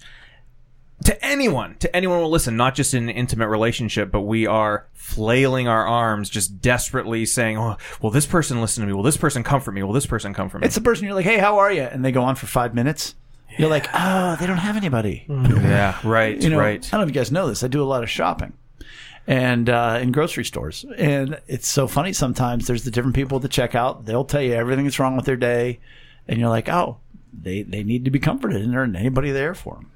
[1.06, 4.88] to anyone, to anyone will listen, not just in an intimate relationship, but we are
[4.94, 8.94] flailing our arms, just desperately saying, "Oh, will this person listen to me?
[8.94, 9.84] Will this person comfort me?
[9.84, 11.82] Will this person comfort me?" It's the person you're like, hey, how are you?
[11.82, 13.16] And they go on for five minutes.
[13.58, 15.26] You're like, oh, they don't have anybody.
[15.30, 16.84] yeah, right, you know, right.
[16.86, 17.64] I don't know if you guys know this.
[17.64, 18.54] I do a lot of shopping
[19.28, 22.14] and uh, in grocery stores, and it's so funny.
[22.14, 24.06] Sometimes there's the different people at the checkout.
[24.06, 25.80] They'll tell you everything that's wrong with their day,
[26.28, 26.98] and you're like, oh,
[27.34, 29.92] they they need to be comforted, and there isn't anybody there for them.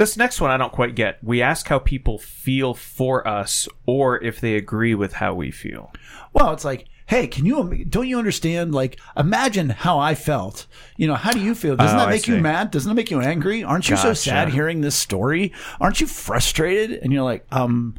[0.00, 1.22] This next one I don't quite get.
[1.22, 5.92] We ask how people feel for us or if they agree with how we feel.
[6.32, 8.74] Well, it's like, hey, can you don't you understand?
[8.74, 10.66] Like, imagine how I felt.
[10.96, 11.76] You know, how do you feel?
[11.76, 12.70] Doesn't Oh, that make you mad?
[12.70, 13.62] Doesn't that make you angry?
[13.62, 15.52] Aren't you so sad hearing this story?
[15.82, 16.92] Aren't you frustrated?
[17.02, 17.96] And you're like, um,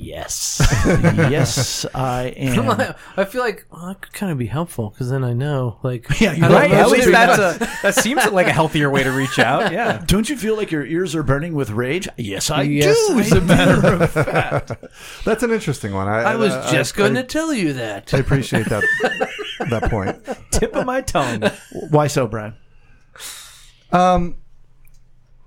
[0.00, 2.94] yes, yes, I am.
[3.16, 6.06] I feel like well, that could kind of be helpful because then I know, like,
[6.20, 6.70] Yeah, you're right.
[6.70, 9.38] know, At At least least that's a that seems like a healthier way to reach
[9.38, 9.72] out.
[9.72, 10.02] Yeah.
[10.06, 12.08] Don't you feel like your ears are burning with rage?
[12.16, 13.16] Yes, I Yes, do.
[13.16, 14.72] I As a matter of fact,
[15.24, 16.08] that's an interesting one.
[16.08, 18.14] I, I was I- just I- going to tell you that.
[18.14, 18.84] I appreciate that
[19.70, 20.16] that point.
[20.52, 21.42] Tip of my tongue.
[21.90, 22.54] why so, Brad?
[23.90, 24.36] Um,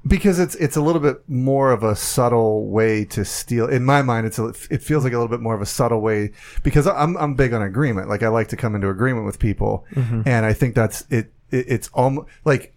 [0.06, 3.68] because it's it's a little bit more of a subtle way to steal.
[3.68, 6.02] In my mind, it's a, it feels like a little bit more of a subtle
[6.02, 6.32] way
[6.64, 8.10] because I'm I'm big on agreement.
[8.10, 10.24] Like I like to come into agreement with people, mm-hmm.
[10.26, 11.32] and I think that's it.
[11.52, 12.76] it it's almost like.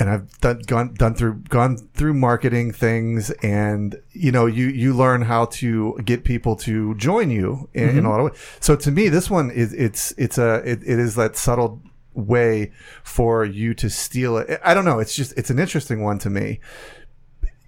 [0.00, 4.94] And I've done gone done through gone through marketing things, and you know you you
[4.94, 8.06] learn how to get people to join you in, in mm-hmm.
[8.06, 8.40] a lot of ways.
[8.60, 11.82] So to me, this one is it's it's a it, it is that subtle
[12.18, 14.60] way for you to steal it.
[14.64, 14.98] I don't know.
[14.98, 16.60] It's just it's an interesting one to me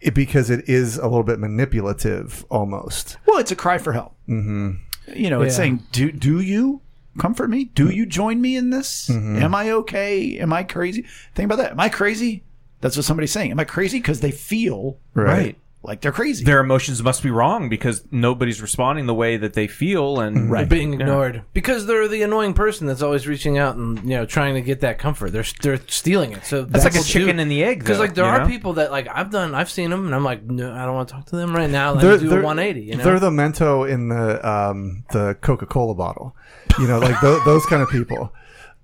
[0.01, 3.17] it, because it is a little bit manipulative almost.
[3.27, 4.15] Well, it's a cry for help.
[4.29, 4.71] Mm-hmm.
[5.15, 5.57] You know, it's Yeah.
[5.59, 6.81] saying, "Do do you
[7.19, 7.65] comfort me?
[7.65, 9.11] Do you join me in this?
[9.11, 10.39] Am I okay?
[10.39, 11.07] Am I crazy?
[11.35, 11.73] Think about that.
[11.73, 12.45] Am I crazy?
[12.81, 13.51] That's what somebody's saying.
[13.51, 13.99] Am I crazy?
[13.99, 15.59] Because they feel Right.
[15.83, 16.45] Like they're crazy.
[16.45, 20.67] their emotions must be wrong because nobody's responding the way that they feel and They're
[20.67, 24.55] being ignored because they're the annoying person that's always reaching out and you know trying
[24.57, 25.31] to get that comfort.
[25.33, 26.45] They're they're stealing it.
[26.45, 28.47] So That's like a chicken and the egg, Because like there are know?
[28.47, 31.09] people that like I've done, I've seen them, and I'm like, no, I don't want
[31.09, 31.93] to talk to them right now.
[31.93, 32.87] Let They're, me do they're- a 180.
[32.87, 36.37] You know, they're the Mento in the um, the Coca Cola bottle.
[36.79, 38.33] You know, like tho- those kind of people.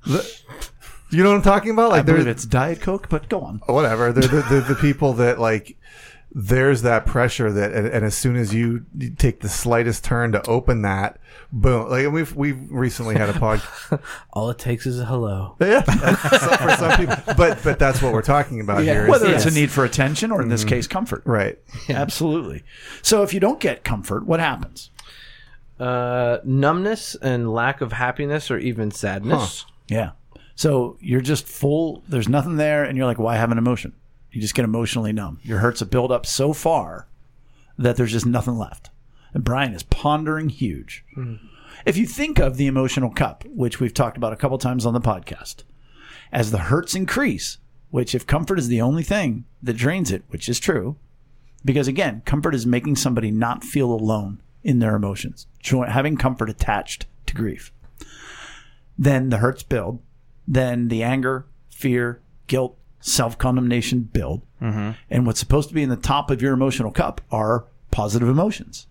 [0.07, 0.27] The-
[1.11, 1.93] you know what I'm talking about?
[1.93, 3.59] I Like believe they're it's Diet Coke, but go on.
[3.67, 4.13] whatever.
[4.13, 5.77] They're the, they're the people that like.
[6.39, 8.85] There's that pressure that, and, and as soon as you
[9.17, 11.19] take the slightest turn to open that,
[11.51, 11.89] boom!
[11.89, 13.63] Like we've we've recently had a pod.
[14.35, 15.57] all it takes is a hello.
[15.61, 18.93] yeah, that's some- for some people, but but that's what we're talking about Yeah.
[18.93, 19.05] here.
[19.05, 21.23] is- Whether it's a need for attention or in this case comfort.
[21.25, 21.59] right.
[21.89, 22.65] Absolutely.
[23.01, 24.91] So if you don't get comfort, what happens?
[25.81, 29.65] Uh, numbness and lack of happiness or even sadness.
[29.89, 30.11] Yeah.
[30.55, 32.03] So you're just full.
[32.09, 33.95] There's nothing there, and you're like, why have an emotion?
[34.37, 35.41] You just get emotionally numb.
[35.45, 37.09] Your hurts have built up so far
[37.79, 38.91] that there's just nothing left.
[39.33, 41.07] And Brian is pondering huge.
[41.15, 41.37] Hmm.
[41.87, 44.93] If you think of the emotional cup, which we've talked about a couple times on
[44.93, 45.63] the podcast,
[46.33, 47.57] as the hurts increase,
[47.89, 50.97] which if comfort is the only thing that drains it, which is true,
[51.65, 57.07] because again, comfort is making somebody not feel alone in their emotions, having comfort attached
[57.25, 57.73] to grief.
[58.99, 60.03] Then the hurts build,
[60.47, 62.77] then the anger, fear, guilt,
[63.07, 64.43] self condemnation build.
[64.61, 64.93] Mm-hmm.
[65.11, 68.87] And what's supposed to be in the top of your emotional cup are positive emotions.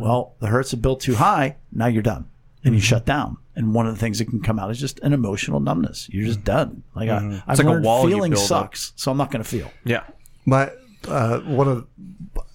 [0.00, 1.56] Well, the hurts have built too high.
[1.72, 2.28] Now you're done
[2.62, 3.38] and you shut down.
[3.56, 6.08] And one of the things that can come out is just an emotional numbness.
[6.10, 6.82] You're just done.
[6.94, 8.48] Like I, I've like a learned wall you feeling build up.
[8.48, 9.70] sucks, so I'm not going to feel.
[9.84, 10.04] yeah
[10.48, 10.70] my
[11.06, 11.86] uh, one of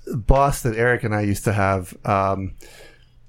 [0.06, 1.96] the boss that Eric and I used to have.
[2.06, 2.56] Um,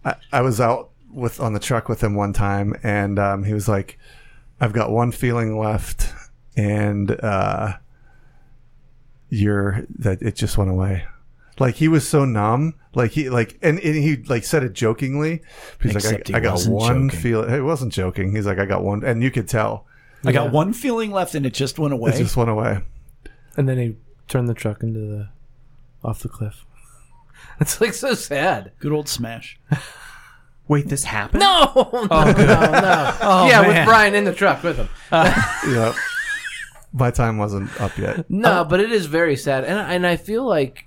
[0.05, 3.53] I, I was out with on the truck with him one time, and um, he
[3.53, 3.99] was like,
[4.61, 6.13] "I've got one feeling left,
[6.57, 7.75] and uh,
[9.29, 11.05] you're that it just went away."
[11.61, 15.43] Like he was so numb, like he like, and, and he like said it jokingly.
[15.81, 17.21] He's Except like, I, I got one joking.
[17.21, 17.45] feel.
[17.45, 18.35] It wasn't joking.
[18.35, 19.87] He's like, I got one, and you could tell
[20.27, 22.11] I got one feeling left and it just went away.
[22.13, 22.81] it just went away.
[23.57, 23.97] And then he
[24.29, 25.29] turned the truck into the
[26.03, 26.65] off the cliff.
[27.61, 28.73] It's like so sad.
[28.81, 29.61] Good old smash.
[30.69, 32.35] wait this happened No, no, no, no.
[33.49, 33.87] yeah, with.
[33.87, 34.89] Brian in the truck with him.
[35.13, 35.95] Yeah,
[36.95, 38.31] my time wasn't up yet.
[38.31, 40.87] No, um, but it is very sad, and and I feel like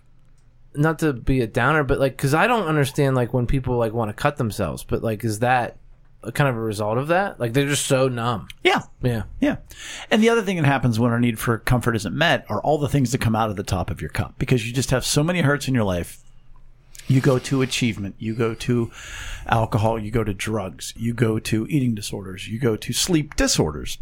[0.73, 3.93] not to be a downer, but like because I don't understand like when people like
[3.93, 5.77] want to cut themselves, but like is that
[6.23, 7.39] a kind of a result of that?
[7.39, 8.47] Like they're just so numb.
[8.63, 8.81] Yeah.
[9.01, 9.57] Yeah, Yeah.
[10.09, 12.77] And the other thing that happens when our need for comfort isn't met are all
[12.77, 15.05] the things that come out of the top of your cup because you just have
[15.05, 16.23] so many hurts in your life.
[17.07, 18.91] You go to achievement, you go to
[19.45, 23.97] alcohol, you go to drugs, you go to eating disorders, you go to sleep disorders.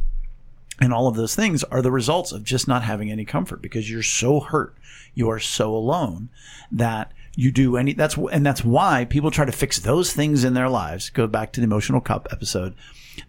[0.79, 3.89] And all of those things are the results of just not having any comfort because
[3.89, 4.75] you're so hurt.
[5.13, 6.29] You are so alone
[6.71, 10.53] that you do any that's and that's why people try to fix those things in
[10.53, 11.09] their lives.
[11.09, 12.73] Go back to the emotional cup episode.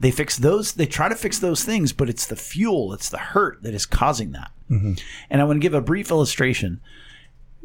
[0.00, 3.18] They fix those they try to fix those things, but it's the fuel, it's the
[3.18, 4.50] hurt that is causing that.
[4.70, 4.94] Mm-hmm.
[5.30, 6.80] And I want to give a brief illustration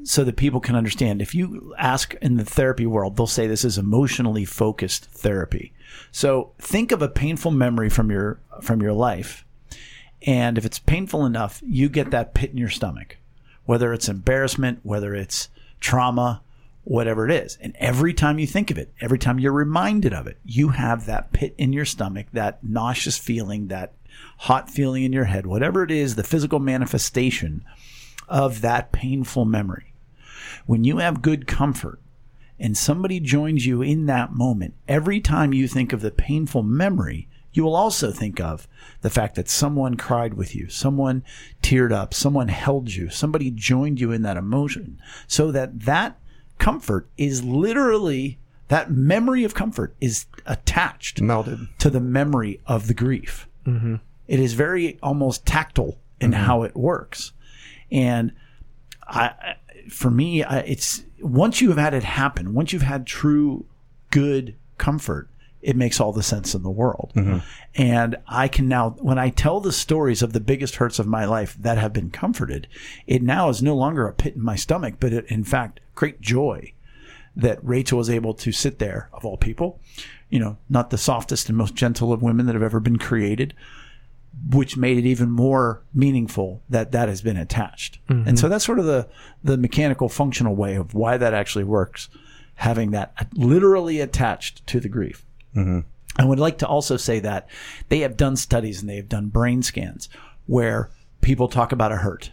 [0.04, 1.22] so that people can understand.
[1.22, 5.74] If you ask in the therapy world, they'll say this is emotionally focused therapy.
[6.12, 9.46] So think of a painful memory from your from your life,
[10.26, 13.18] and if it's painful enough, you get that pit in your stomach,
[13.66, 15.50] whether it's embarrassment, whether it's
[15.80, 16.42] trauma,
[16.84, 17.58] whatever it is.
[17.62, 21.06] And every time you think of it, every time you're reminded of it, you have
[21.06, 23.94] that pit in your stomach, that nauseous feeling, that
[24.38, 27.64] hot feeling in your head, whatever it is, the physical manifestation
[28.28, 29.94] of that painful memory.
[30.66, 32.00] When you have good comfort
[32.60, 37.28] and somebody joins you in that moment, every time you think of the painful memory,
[37.54, 38.68] you will also think of
[39.02, 41.24] the fact that someone cried with you, someone
[41.62, 46.18] teared up, someone held you, somebody joined you in that emotion, so that that
[46.58, 48.38] comfort is literally
[48.68, 51.68] that memory of comfort is attached Melded.
[51.80, 53.48] to the memory of the grief.
[53.66, 53.96] Mm-hmm.
[54.28, 56.44] It is very almost tactile in mm-hmm.
[56.44, 57.34] how it works,
[57.92, 58.32] and
[59.08, 59.56] I, I-
[59.90, 63.66] for me, I, it's once you have had it happen, once you've had true
[64.12, 65.28] good comfort,
[65.62, 67.12] it makes all the sense in the world.
[67.16, 67.40] Mm-hmm.
[67.76, 71.26] And I can now, when I tell the stories of the biggest hurts of my
[71.26, 72.68] life that have been comforted,
[73.08, 76.22] it now is no longer a pit in my stomach, but it, in fact, great
[76.22, 76.74] joy
[77.36, 79.80] that Rachel was able to sit there, of all people,
[80.30, 83.54] you know, not the softest and most gentle of women that have ever been created,
[84.50, 88.00] which made it even more meaningful that that has been attached.
[88.08, 88.30] Mm-hmm.
[88.30, 89.08] And so that's sort of the
[89.44, 92.10] the mechanical functional way of why that actually works,
[92.56, 95.26] having that literally attached to the grief.
[95.56, 95.80] Mm-hmm.
[96.18, 97.50] I would like to also say that
[97.90, 100.10] they have done studies and they have done brain scans
[100.46, 100.92] where
[101.22, 102.32] people talk about a hurt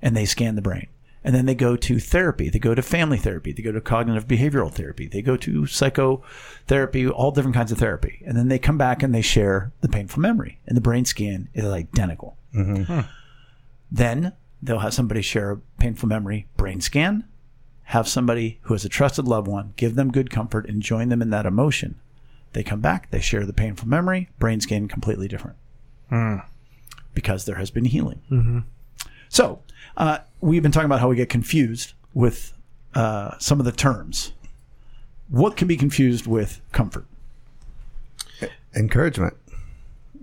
[0.00, 0.88] and they scan the brain
[1.24, 2.48] and then they go to therapy.
[2.48, 3.52] They go to family therapy.
[3.52, 5.08] They go to cognitive behavioral therapy.
[5.08, 8.22] They go to psychotherapy, all different kinds of therapy.
[8.24, 10.58] And then they come back and they share the painful memory.
[10.66, 12.36] And the brain scan is identical.
[12.54, 12.84] Mm-hmm.
[12.84, 13.00] Hmm.
[13.90, 17.24] Then they'll have somebody share a painful memory brain scan,
[17.84, 21.22] have somebody who has a trusted loved one give them good comfort and join them
[21.22, 22.00] in that emotion.
[22.54, 25.56] They come back, they share the painful memory, brain scan completely different
[27.14, 28.64] because there has been healing.
[29.28, 29.60] So,
[29.96, 32.54] uh, we've been talking about how we get confused with
[32.94, 34.32] uh, some of the terms.
[35.28, 37.04] What can be confused with comfort?
[38.74, 39.34] Encouragement.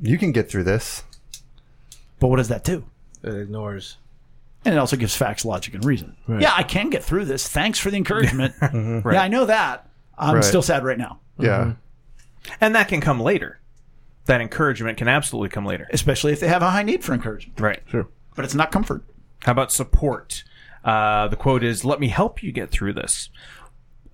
[0.01, 1.03] You can get through this.
[2.19, 2.85] But what does that do?
[3.23, 3.97] It ignores.
[4.63, 6.15] And it also gives facts, logic, and reason.
[6.27, 7.47] Yeah, I can get through this.
[7.47, 8.55] Thanks for the encouragement.
[8.61, 9.87] Yeah, I know that.
[10.17, 10.43] I'm Right.
[10.43, 11.73] still sad right now, Yeah.
[12.61, 13.59] And that can come later.
[14.25, 15.87] That encouragement can absolutely come later.
[15.91, 17.59] especially if they have a high need for encouragement.
[17.59, 17.81] Right.
[17.89, 18.07] Sure.
[18.35, 19.03] But it's not comfort.
[19.43, 20.43] How about support?
[20.83, 23.29] Uh, the quote is, "Let me help you get through this."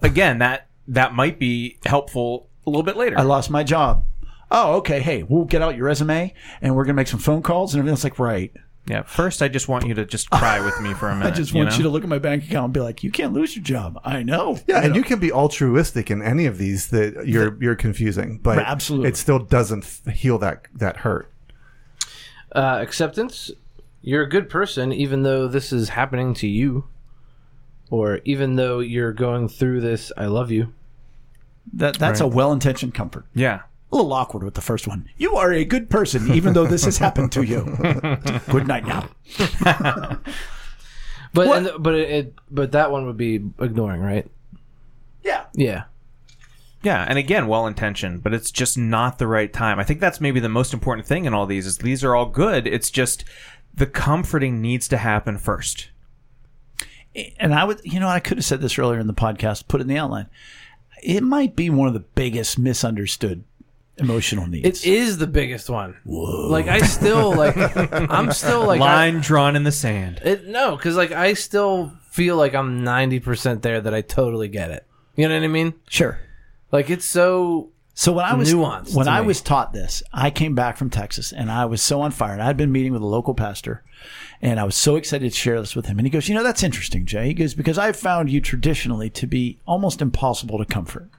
[0.01, 3.17] Again, that that might be helpful a little bit later.
[3.17, 4.05] I lost my job.
[4.49, 4.99] Oh, okay.
[4.99, 8.03] Hey, we'll get out your resume and we're gonna make some phone calls and everything's
[8.03, 8.51] like right.
[8.91, 9.03] Yeah.
[9.03, 11.33] First, I just want you to just cry with me for a minute.
[11.33, 11.77] I just want know?
[11.77, 13.99] you to look at my bank account and be like, you can't lose your job.
[14.03, 14.59] I know.
[14.67, 18.59] Yeah, and you can be altruistic in any of these that you're you're confusing, but
[18.59, 19.09] Absolutely.
[19.09, 21.31] it still doesn't heal that that hurt.
[22.53, 23.49] Uh, acceptance.
[24.01, 26.85] You're a good person, even though this is happening to you,
[27.89, 30.11] or even though you're going through this.
[30.17, 30.73] I love you.
[31.73, 33.25] That that's a well intentioned comfort.
[33.33, 33.61] Yeah.
[33.91, 35.09] A little awkward with the first one.
[35.17, 37.63] You are a good person, even though this has happened to you.
[38.49, 39.09] good night now.
[41.33, 44.29] But What- and, but it, it but that one would be ignoring, right?
[45.23, 45.45] Yeah.
[45.53, 45.83] Yeah.
[46.83, 49.79] Yeah, and again, well intentioned, but it's just not the right time.
[49.79, 52.25] I think that's maybe the most important thing in all these is these are all
[52.25, 52.65] good.
[52.67, 53.23] It's just
[53.73, 55.89] the comforting needs to happen first.
[57.39, 59.79] And I would, you know, I could have said this earlier in the podcast, put
[59.79, 60.27] it in the outline.
[61.03, 63.43] It might be one of the biggest misunderstood
[64.01, 64.83] emotional needs.
[64.85, 65.95] It is the biggest one.
[66.05, 67.55] Like I still like
[68.11, 70.19] I'm still like I- Line drawn in the sand.
[70.23, 74.47] it no, because like I still feel like I'm ninety percent there that I totally
[74.49, 74.85] get it.
[75.15, 75.73] You know what I mean?
[75.89, 76.19] Sure.
[76.71, 79.27] Like it's so So when I was Nuanced when I me.
[79.27, 82.33] was taught this, I came back from Texas and I was so on fire.
[82.33, 83.83] And I'd been meeting with a local pastor,
[84.41, 85.99] and I was so excited to share this with him.
[85.99, 89.09] And he goes, "You know, that's interesting, Jay." He goes, "Because I've found you traditionally
[89.11, 91.09] to be almost impossible to comfort."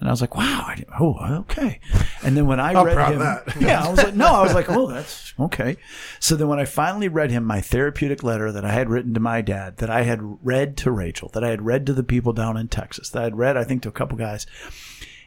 [0.00, 1.80] And I was like, "Wow, I didn't- oh, okay."
[2.22, 3.20] And then when I read proud him,
[3.60, 5.76] yeah, I was like, "No," I was like, "Oh, that's okay."
[6.20, 9.20] So then when I finally read him my therapeutic letter that I had written to
[9.20, 12.32] my dad, that I had read to Rachel, that I had read to the people
[12.32, 14.46] down in Texas, that I had read, I think, to a couple guys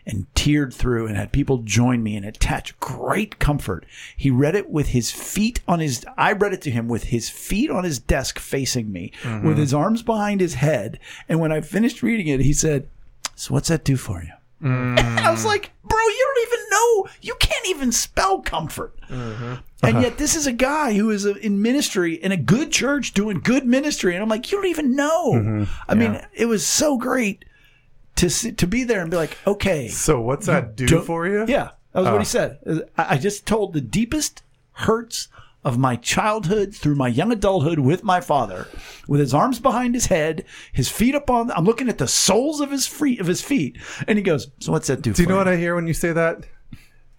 [0.03, 3.85] and teared through and had people join me and attach great comfort.
[4.17, 7.29] He read it with his feet on his, I read it to him with his
[7.29, 9.11] feet on his desk facing me,
[9.43, 10.97] with his arms behind his head.
[11.29, 12.87] And when I finished reading it, he said,
[13.35, 14.31] So what's that do for you?
[14.63, 15.47] And I was mm.
[15.47, 17.07] like, Bro, you don't even know.
[17.21, 18.95] You can't even spell comfort.
[19.09, 19.55] Mm-hmm.
[19.83, 23.13] And yet, this is a guy who is uh, in ministry in a good church
[23.13, 24.13] doing good ministry.
[24.13, 25.33] And I'm like, You don't even know.
[25.33, 25.63] Mm-hmm.
[25.87, 27.45] I mean, it was so great
[28.15, 31.45] to see, to be there and be like, okay, So what's that do for you?
[31.47, 32.23] Yeah, that was what he uh.
[32.23, 32.59] said.
[32.97, 34.43] I I just told the deepest
[34.73, 35.27] hurts
[35.63, 38.67] of my childhood through my young adulthood with my father,
[39.07, 40.43] with his arms behind his head,
[40.73, 41.51] his feet up on.
[41.51, 44.71] I'm looking at the soles of his feet of his feet, and he goes, "So
[44.71, 46.45] what's that do?" Do you for know what I hear when you say that?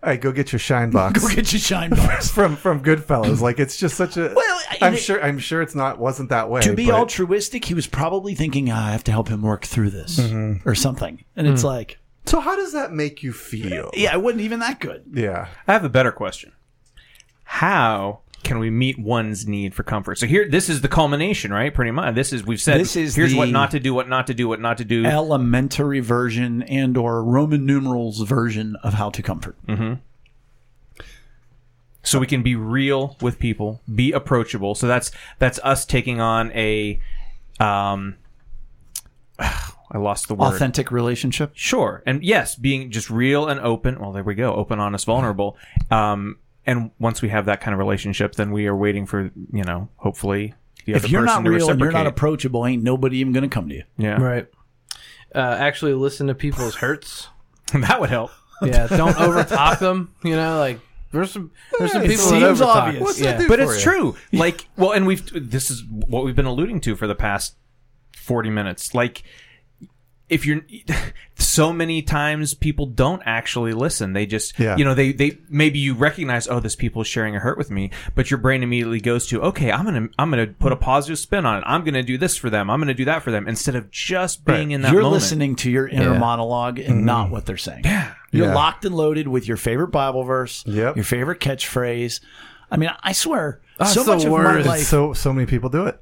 [0.05, 2.29] All right, go get your shine box Go get your shine box.
[2.33, 3.41] from from Goodfellas.
[3.41, 4.33] Like it's just such a.
[4.35, 5.23] Well, I'm it- sure.
[5.23, 6.01] I'm sure it's not.
[6.01, 6.63] Wasn't that way.
[6.63, 9.65] to be but- altruistic, he was probably thinking, "Ah, "I have to help him work
[9.65, 10.19] through this
[10.65, 13.91] or something," and it's like, So how does that make you feel?
[13.95, 15.47] "Yeah, it wasn't even that good." Yeah.
[15.69, 16.51] I have a better question.
[17.45, 20.19] How can we meet one's need for comfort?
[20.19, 21.73] So here, this is the culmination, right?
[21.73, 22.15] Pretty much.
[22.15, 22.81] This is we've said.
[22.81, 25.05] This is here's what not to do, what not to do, what not to do.
[25.05, 29.57] Elementary version and or Roman numerals version of how to comfort.
[32.03, 34.75] so we can be real with people, be approachable.
[34.75, 37.01] So that's that's us taking on a,
[37.61, 38.17] um,
[39.39, 40.55] I lost the word.
[40.55, 41.53] Authentic relationship.
[41.55, 44.01] Sure, and yes, being just real and open.
[44.01, 44.55] Well, there we go.
[44.55, 45.57] Open, honest, vulnerable.
[45.91, 49.65] Um, and once we have that kind of relationship, then we are waiting for you
[49.65, 50.55] know, hopefully,
[50.85, 52.07] the If other you're person not to real and you're not reciprocate.
[52.19, 53.85] approachable, ain't nobody even going to come to you.
[53.99, 54.47] yeah, right.
[55.35, 57.29] Uh, actually, listen to people's hurts.
[57.75, 58.31] that would help.
[58.63, 60.15] Yeah, don't overtalk them.
[60.23, 60.79] You know, like
[61.11, 62.67] there's some there's some It people that seems overtalk.
[62.77, 63.03] obvious.
[63.03, 63.39] What's that yeah.
[63.39, 63.91] do but for it's you?
[63.93, 64.17] true.
[64.39, 67.57] Like, well, and we've this is what we've been alluding to for the past
[68.17, 68.95] forty minutes.
[68.95, 69.23] Like,
[70.33, 70.63] if you're
[71.37, 74.77] so many times people don't actually listen they just Yeah.
[74.77, 77.71] you know they they maybe you recognize oh this people is sharing a hurt with
[77.71, 81.19] me but your brain immediately goes to okay i'm gonna i'm gonna put a positive
[81.19, 83.47] spin on it i'm gonna do this for them i'm gonna do that for them
[83.47, 86.19] instead of just being in that You're moment listening to your inner Yeah.
[86.19, 87.33] monologue and not mm-hmm.
[87.33, 87.83] what they're saying.
[87.85, 88.15] Yeah.
[88.31, 88.55] You're Yeah.
[88.55, 90.97] locked and loaded with your favorite Bible verse, Yep.
[90.97, 92.21] your favorite catchphrase.
[92.71, 95.69] I mean, I swear, That's so the much of my life so so many people
[95.69, 96.01] do it.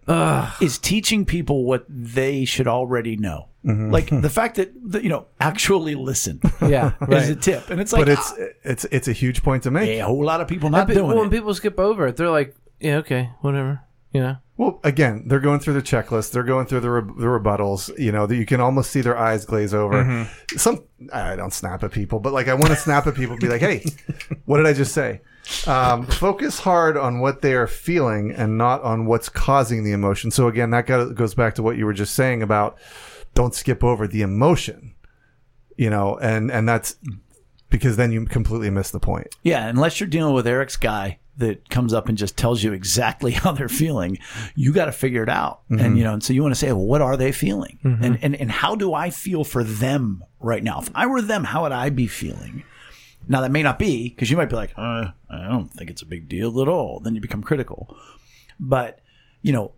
[0.61, 3.49] is teaching people what they should already know.
[3.65, 3.91] Mm-hmm.
[3.91, 7.69] Like the fact that, that, you know, actually listen Yeah, is a tip.
[7.71, 8.33] And it's like, but it's
[8.65, 9.99] it's it's a huge point to make.
[10.01, 11.31] a whole lot of people not Pe- doing when it.
[11.31, 13.83] people skip over it, they're like, "Yeah, okay, whatever."
[14.13, 16.33] You know, Well, again, they're going through the checklist.
[16.33, 17.97] They're going through the, re- the rebuttals.
[17.97, 20.03] You know, that you can almost see their eyes glaze over.
[20.03, 20.57] Mm-hmm.
[20.57, 20.83] Some
[21.13, 23.49] I don't snap at people, but like I want to snap at people, and be
[23.49, 23.85] like, "Hey,
[24.47, 25.21] what did I just say?"
[25.67, 30.31] Um, focus hard on what they are feeling and not on what's causing the emotion.
[30.31, 32.79] So again, that go- goes back to what you were just saying about
[33.35, 34.95] don't skip over the emotion.
[35.77, 36.97] You know, and and that's
[37.71, 39.29] because then you completely miss the point.
[39.43, 43.33] Yeah, unless you're dealing with Eric's guy that comes up and just tells you exactly
[43.33, 44.19] how they're feeling,
[44.55, 45.63] you got to figure it out.
[45.71, 47.79] And you know, and so you want to say, well, what are they feeling?
[47.83, 50.81] And, and and how do I feel for them right now?
[50.81, 52.65] If I were them, how would I be feeling?
[53.29, 56.03] Now that may not be because you might be like, uh, I don't think it's
[56.03, 57.01] a big deal at all.
[57.01, 57.97] Then you become critical.
[58.59, 59.01] But
[59.43, 59.73] you know,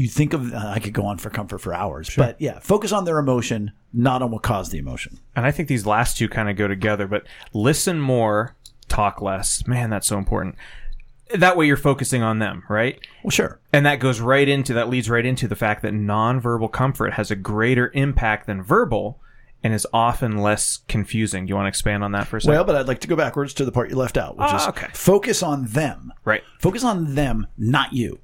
[0.00, 2.92] you think of uh, I could go on for comfort for hours, but yeah, focus
[2.92, 5.18] on their emotion, not on what caused the emotion.
[5.36, 8.54] and i think these last two kind of go together but listen more
[8.88, 10.54] talk less man that's so important
[11.34, 13.60] that way you're focusing on them right Well, sure.
[13.72, 17.30] And that goes right into that leads right into the fact that nonverbal comfort has
[17.30, 19.20] a greater impact than verbal
[19.62, 21.44] and is often less confusing.
[21.46, 22.54] Do you want to expand on that for a second?
[22.54, 24.56] Well, but I'd like to go backwards to the part you left out, which Ah,
[24.62, 24.86] is okay.
[24.94, 26.12] focus on them.
[26.24, 26.42] right.
[26.58, 28.18] Focus on them, not you.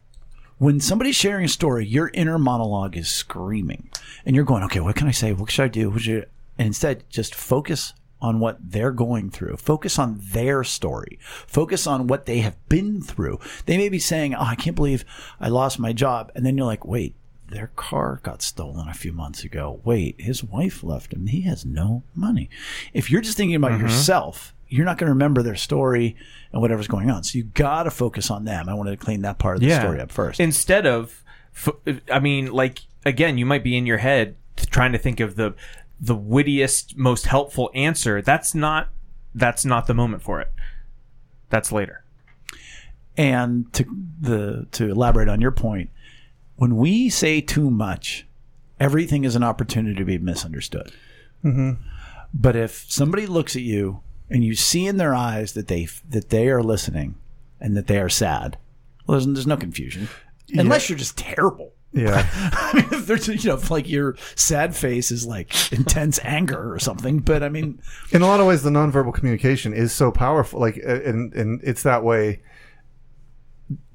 [0.58, 3.90] When somebody's sharing a story, your inner monologue is screaming,
[4.24, 5.34] and you're going, "Okay, what can I say?
[5.34, 6.26] What should I do?" What should I-"
[6.58, 7.92] And instead, just focus
[8.22, 9.58] on what they're going through.
[9.58, 11.18] Focus on their story.
[11.46, 13.38] Focus on what they have been through.
[13.66, 15.04] They may be saying, "Oh, I can't believe
[15.38, 17.14] I lost my job," and then you're like, "Wait."
[17.48, 19.80] Their car got stolen a few months ago.
[19.84, 21.28] Wait, his wife left him.
[21.28, 22.50] He has no money.
[22.92, 23.82] If you're just thinking about mm-hmm.
[23.82, 26.16] yourself, you're not going to remember their story
[26.52, 27.22] and whatever's going on.
[27.22, 28.68] So you got to focus on them.
[28.68, 30.40] I wanted to clean that part of the story up first.
[30.40, 31.22] Instead of,
[32.10, 34.36] I mean, like again, you might be in your head
[34.70, 35.54] trying to think of the
[35.98, 38.20] the wittiest, most helpful answer.
[38.20, 38.88] That's not
[39.34, 40.52] that's not the moment for it.
[41.48, 42.02] That's later.
[43.16, 43.84] And to
[44.20, 45.90] the to elaborate on your point,
[46.56, 48.26] when we say too much,
[48.78, 50.92] everything is an opportunity to be misunderstood.
[51.44, 51.82] Mm-hmm.
[52.34, 54.00] But if somebody looks at you
[54.30, 57.16] and you see in their eyes that they that they are listening
[57.60, 58.58] and that they are sad,
[59.06, 60.08] well, there's, there's no confusion,
[60.54, 61.72] unless you're just terrible.
[61.92, 62.28] Yeah.
[62.34, 66.72] I mean, if there's you know, if like your sad face is like intense anger
[66.72, 67.20] or something.
[67.20, 70.76] But I mean, in a lot of ways the nonverbal communication is so powerful like
[70.76, 72.42] and and it's that way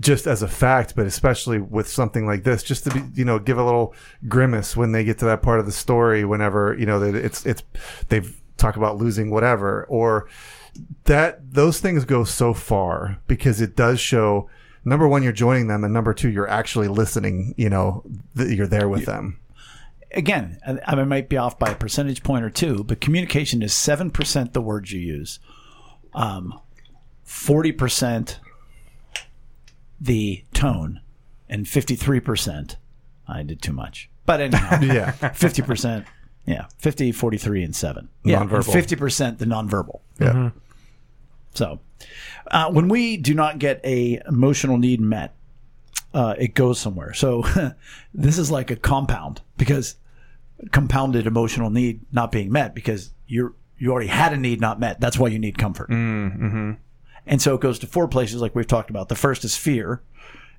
[0.01, 3.39] just as a fact but especially with something like this just to be you know
[3.39, 3.95] give a little
[4.27, 7.45] grimace when they get to that part of the story whenever you know that it's
[7.45, 7.63] it's
[8.09, 10.28] they've talked about losing whatever or
[11.05, 14.49] that those things go so far because it does show
[14.86, 18.03] number one you're joining them and number two you're actually listening you know
[18.36, 19.38] that you're there with them
[20.14, 23.74] again, I, I might be off by a percentage point or two, but communication is
[23.74, 25.39] seven percent the words you use,
[26.14, 26.59] um,
[27.24, 28.39] forty percent
[29.99, 31.01] the tone,
[31.49, 32.78] and fifty three percent.
[33.28, 36.05] I did too much, but anyhow, yeah fifty percent.
[36.45, 38.09] Yeah, 50, 43, and seven.
[38.23, 38.73] Yeah, Nonverbal.
[38.73, 39.99] fifty percent the nonverbal.
[40.19, 40.49] yeah
[41.53, 41.79] So,
[42.49, 45.35] uh, when we do not get a emotional need met,
[46.13, 47.13] uh, it goes somewhere.
[47.13, 47.43] So,
[48.13, 49.95] this is like a compound because
[50.71, 54.99] compounded emotional need not being met because you're you already had a need not met.
[54.99, 55.89] That's why you need comfort.
[55.89, 56.73] Mm-hmm.
[57.25, 59.09] And so it goes to four places, like we've talked about.
[59.09, 60.01] The first is fear,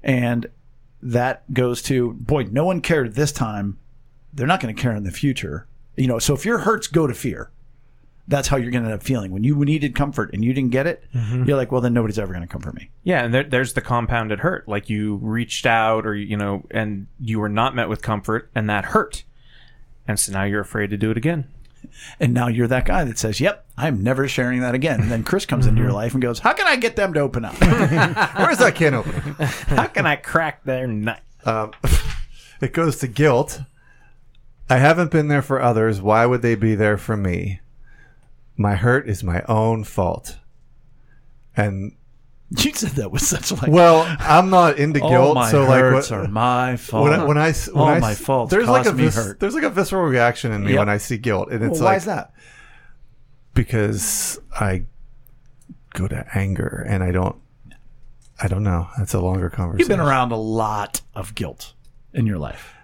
[0.03, 0.47] and
[1.03, 3.79] that goes to boy, no one cared this time.
[4.33, 5.67] They're not going to care in the future.
[5.97, 7.51] You know, so if your hurts go to fear,
[8.29, 9.31] that's how you're going to end up feeling.
[9.33, 12.33] When you needed comfort and you didn't get it, you're like, well, then nobody's ever
[12.33, 12.91] going to comfort me.
[13.03, 14.69] Yeah, and there, there's the compounded hurt.
[14.69, 18.71] Like you reached out, or you know, and you were not met with comfort, and
[18.71, 19.25] that hurt.
[20.07, 21.47] And so now you're afraid to do it again.
[22.21, 25.01] And now you're that guy that says, yep, I'm never sharing that again.
[25.01, 27.21] And then Chris comes into your life and goes, how can I get them to
[27.21, 27.55] open up?
[27.61, 29.21] where's that can opener
[29.69, 31.21] How can I crack their nut?
[31.45, 31.73] Um,
[32.61, 33.61] it goes to guilt.
[34.71, 36.01] I haven't been there for others.
[36.01, 37.61] Why would they be there for me?
[38.57, 40.39] My hurt is my own fault.
[41.57, 41.93] And
[42.57, 43.71] You said that with such like.
[43.71, 47.05] Well, I'm not into guilt, all my so like hurts what- are my fault.
[47.05, 49.41] when I, when I when all I my faults there's like a me vis- hurt.
[49.41, 50.79] there's like a visceral reaction in me Yep.
[50.79, 52.33] when I see guilt, and it's Well, why like is that?
[53.55, 54.85] because I
[55.95, 57.37] go to anger and I don't.
[58.43, 58.89] I don't know.
[58.99, 59.79] That's a longer conversation.
[59.81, 61.75] You've been around a lot of guilt
[62.13, 62.75] in your life.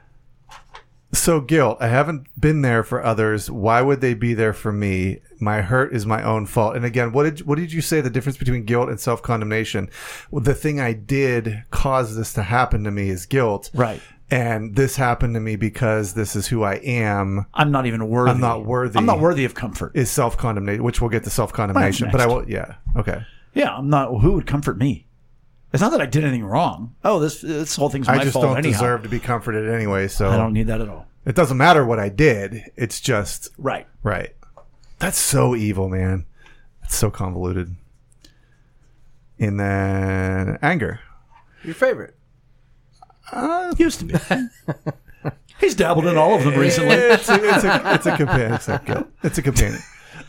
[1.12, 1.78] So guilt.
[1.80, 3.50] I haven't been there for others.
[3.50, 5.20] Why would they be there for me?
[5.40, 6.76] My hurt is my own fault.
[6.76, 9.88] And again, what did what did you say the difference between guilt and self condemnation?
[10.30, 13.70] Well, the thing I did cause this to happen to me is guilt.
[13.72, 14.02] Right.
[14.30, 17.46] And this happened to me because this is who I am.
[17.54, 18.30] I'm not even worthy.
[18.30, 18.98] I'm not worthy.
[18.98, 19.92] I'm not worthy of comfort.
[19.94, 22.10] Is self condemnation, which we'll get to self condemnation.
[22.12, 22.48] But I will.
[22.48, 22.74] Yeah.
[22.96, 23.22] Okay.
[23.54, 24.08] yeah, I'm not.
[24.20, 25.06] Who would comfort me?
[25.72, 26.94] It's not that I did anything wrong.
[27.04, 28.20] Oh, this this whole thing's my fault.
[28.20, 28.72] I just fault don't anyhow.
[28.78, 30.08] deserve to be comforted anyway.
[30.08, 31.06] So I don't need that at all.
[31.26, 32.70] it doesn't matter what I did.
[32.76, 33.86] It's just Right.
[34.02, 34.34] Right.
[34.98, 36.24] That's so evil, man.
[36.84, 37.76] It's so convoluted.
[39.38, 41.00] And then anger.
[41.64, 42.16] Your favorite?
[43.76, 44.14] Used to be.
[45.60, 46.94] He's dabbled in all of them recently.
[46.94, 48.52] It's a, it's a, it's a companion.
[48.54, 49.80] It's a, it's a companion.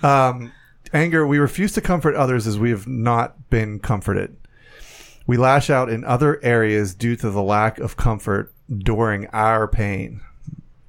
[0.03, 0.51] Um,
[0.91, 1.25] anger.
[1.25, 4.35] We refuse to comfort others as we have not been comforted.
[5.29, 10.21] We lash out in other areas due to the lack of comfort during our pain.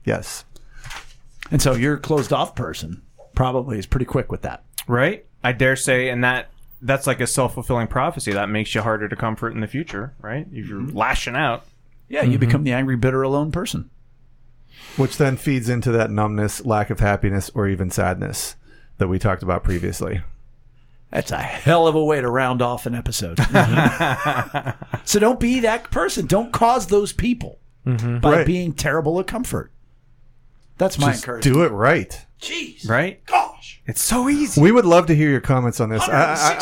[0.07, 0.47] Yes.
[1.51, 3.03] And so your closed off person
[3.35, 4.65] probably is pretty quick with that.
[4.87, 5.27] right?
[5.45, 6.49] I dare say, and that
[6.81, 8.33] that's like a self fulfilling prophecy.
[8.33, 10.47] That makes you harder to comfort in the future, right?
[10.51, 10.97] If you're mm-hmm.
[10.97, 11.67] lashing out,
[12.09, 12.41] Yeah, you mm-hmm.
[12.41, 13.91] become the angry, bitter, alone person.
[14.97, 18.57] Which then feeds into that numbness, lack of happiness, or even sadness
[18.97, 20.23] that we talked about previously.
[21.11, 23.39] That's a hell of a way to round off an episode.
[25.05, 26.27] so don't be that person.
[26.27, 28.47] Don't cause those people by Right.
[28.47, 29.73] being terrible at comfort.
[30.79, 31.55] That's my Just encouragement.
[31.57, 32.27] do it right.
[32.41, 32.89] Jeez.
[32.89, 33.25] right?
[33.27, 33.83] Gosh.
[33.87, 34.61] It's so easy.
[34.63, 36.01] We would love to hear your comments on this.
[36.03, 36.55] I, I,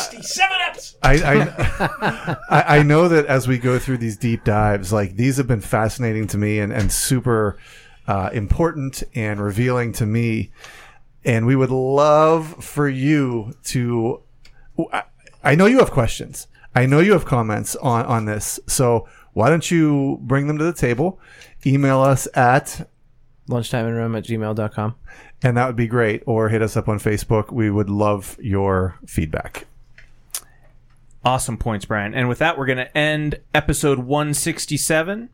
[0.67, 0.97] episodes.
[1.01, 5.37] I, I, I, I know that as we go through these deep dives, like these
[5.37, 7.57] have been fascinating to me and, and super
[8.07, 10.51] uh, important and revealing to me.
[11.23, 14.23] And we would love for you to.
[14.93, 15.03] I-
[15.43, 16.47] I know you have questions.
[16.75, 18.59] I know you have comments on, on this.
[18.67, 21.19] So why don't you bring them to the table?
[21.65, 22.87] Email us at
[23.47, 24.95] Lunchtime in Rome at gmail.com.
[25.41, 26.21] and that would be great.
[26.25, 27.51] Or hit us up on Facebook.
[27.51, 29.65] We would love your feedback.
[31.23, 32.13] Awesome points, Brian.
[32.13, 35.29] And with that, we're going to end episode 167.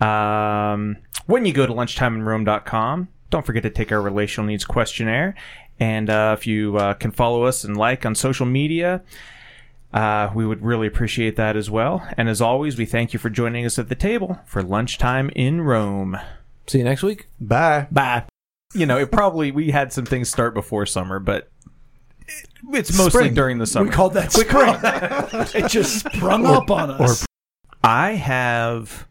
[0.00, 0.96] Um,
[1.26, 5.34] when you go to lunchtimeinrome.com, don't forget to take our relational needs questionnaire.
[5.80, 9.02] And uh, if you uh, can follow us and like on social media,
[9.92, 12.06] uh, we would really appreciate that as well.
[12.16, 15.60] And as always, we thank you for joining us at the table for lunchtime in
[15.62, 16.18] Rome.
[16.66, 17.28] See you next week.
[17.40, 17.86] Bye.
[17.90, 18.24] Bye.
[18.74, 21.48] You know, it probably we had some things start before summer, but
[22.26, 23.34] it- it's mostly Spring.
[23.34, 23.86] during the summer.
[23.86, 24.74] We called that spring.
[25.64, 27.24] it just sprung up on us.
[27.82, 29.06] I have.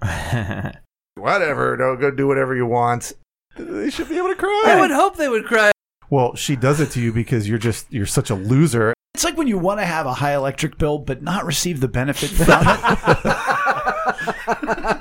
[1.16, 1.76] whatever.
[1.76, 3.12] Don't go do whatever you want.
[3.56, 4.64] They should be able to cry.
[4.66, 5.72] I would hope they would cry.
[6.12, 8.92] Well, she does it to you because you're just you're such a loser.
[9.14, 11.88] It's like when you want to have a high electric bill but not receive the
[11.88, 12.54] benefit from it.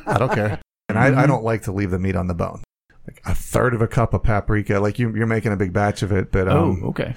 [0.08, 2.64] I don't care, and I, I don't like to leave the meat on the bone.
[3.06, 6.02] Like a third of a cup of paprika, like you, you're making a big batch
[6.02, 7.10] of it, but um, oh, okay.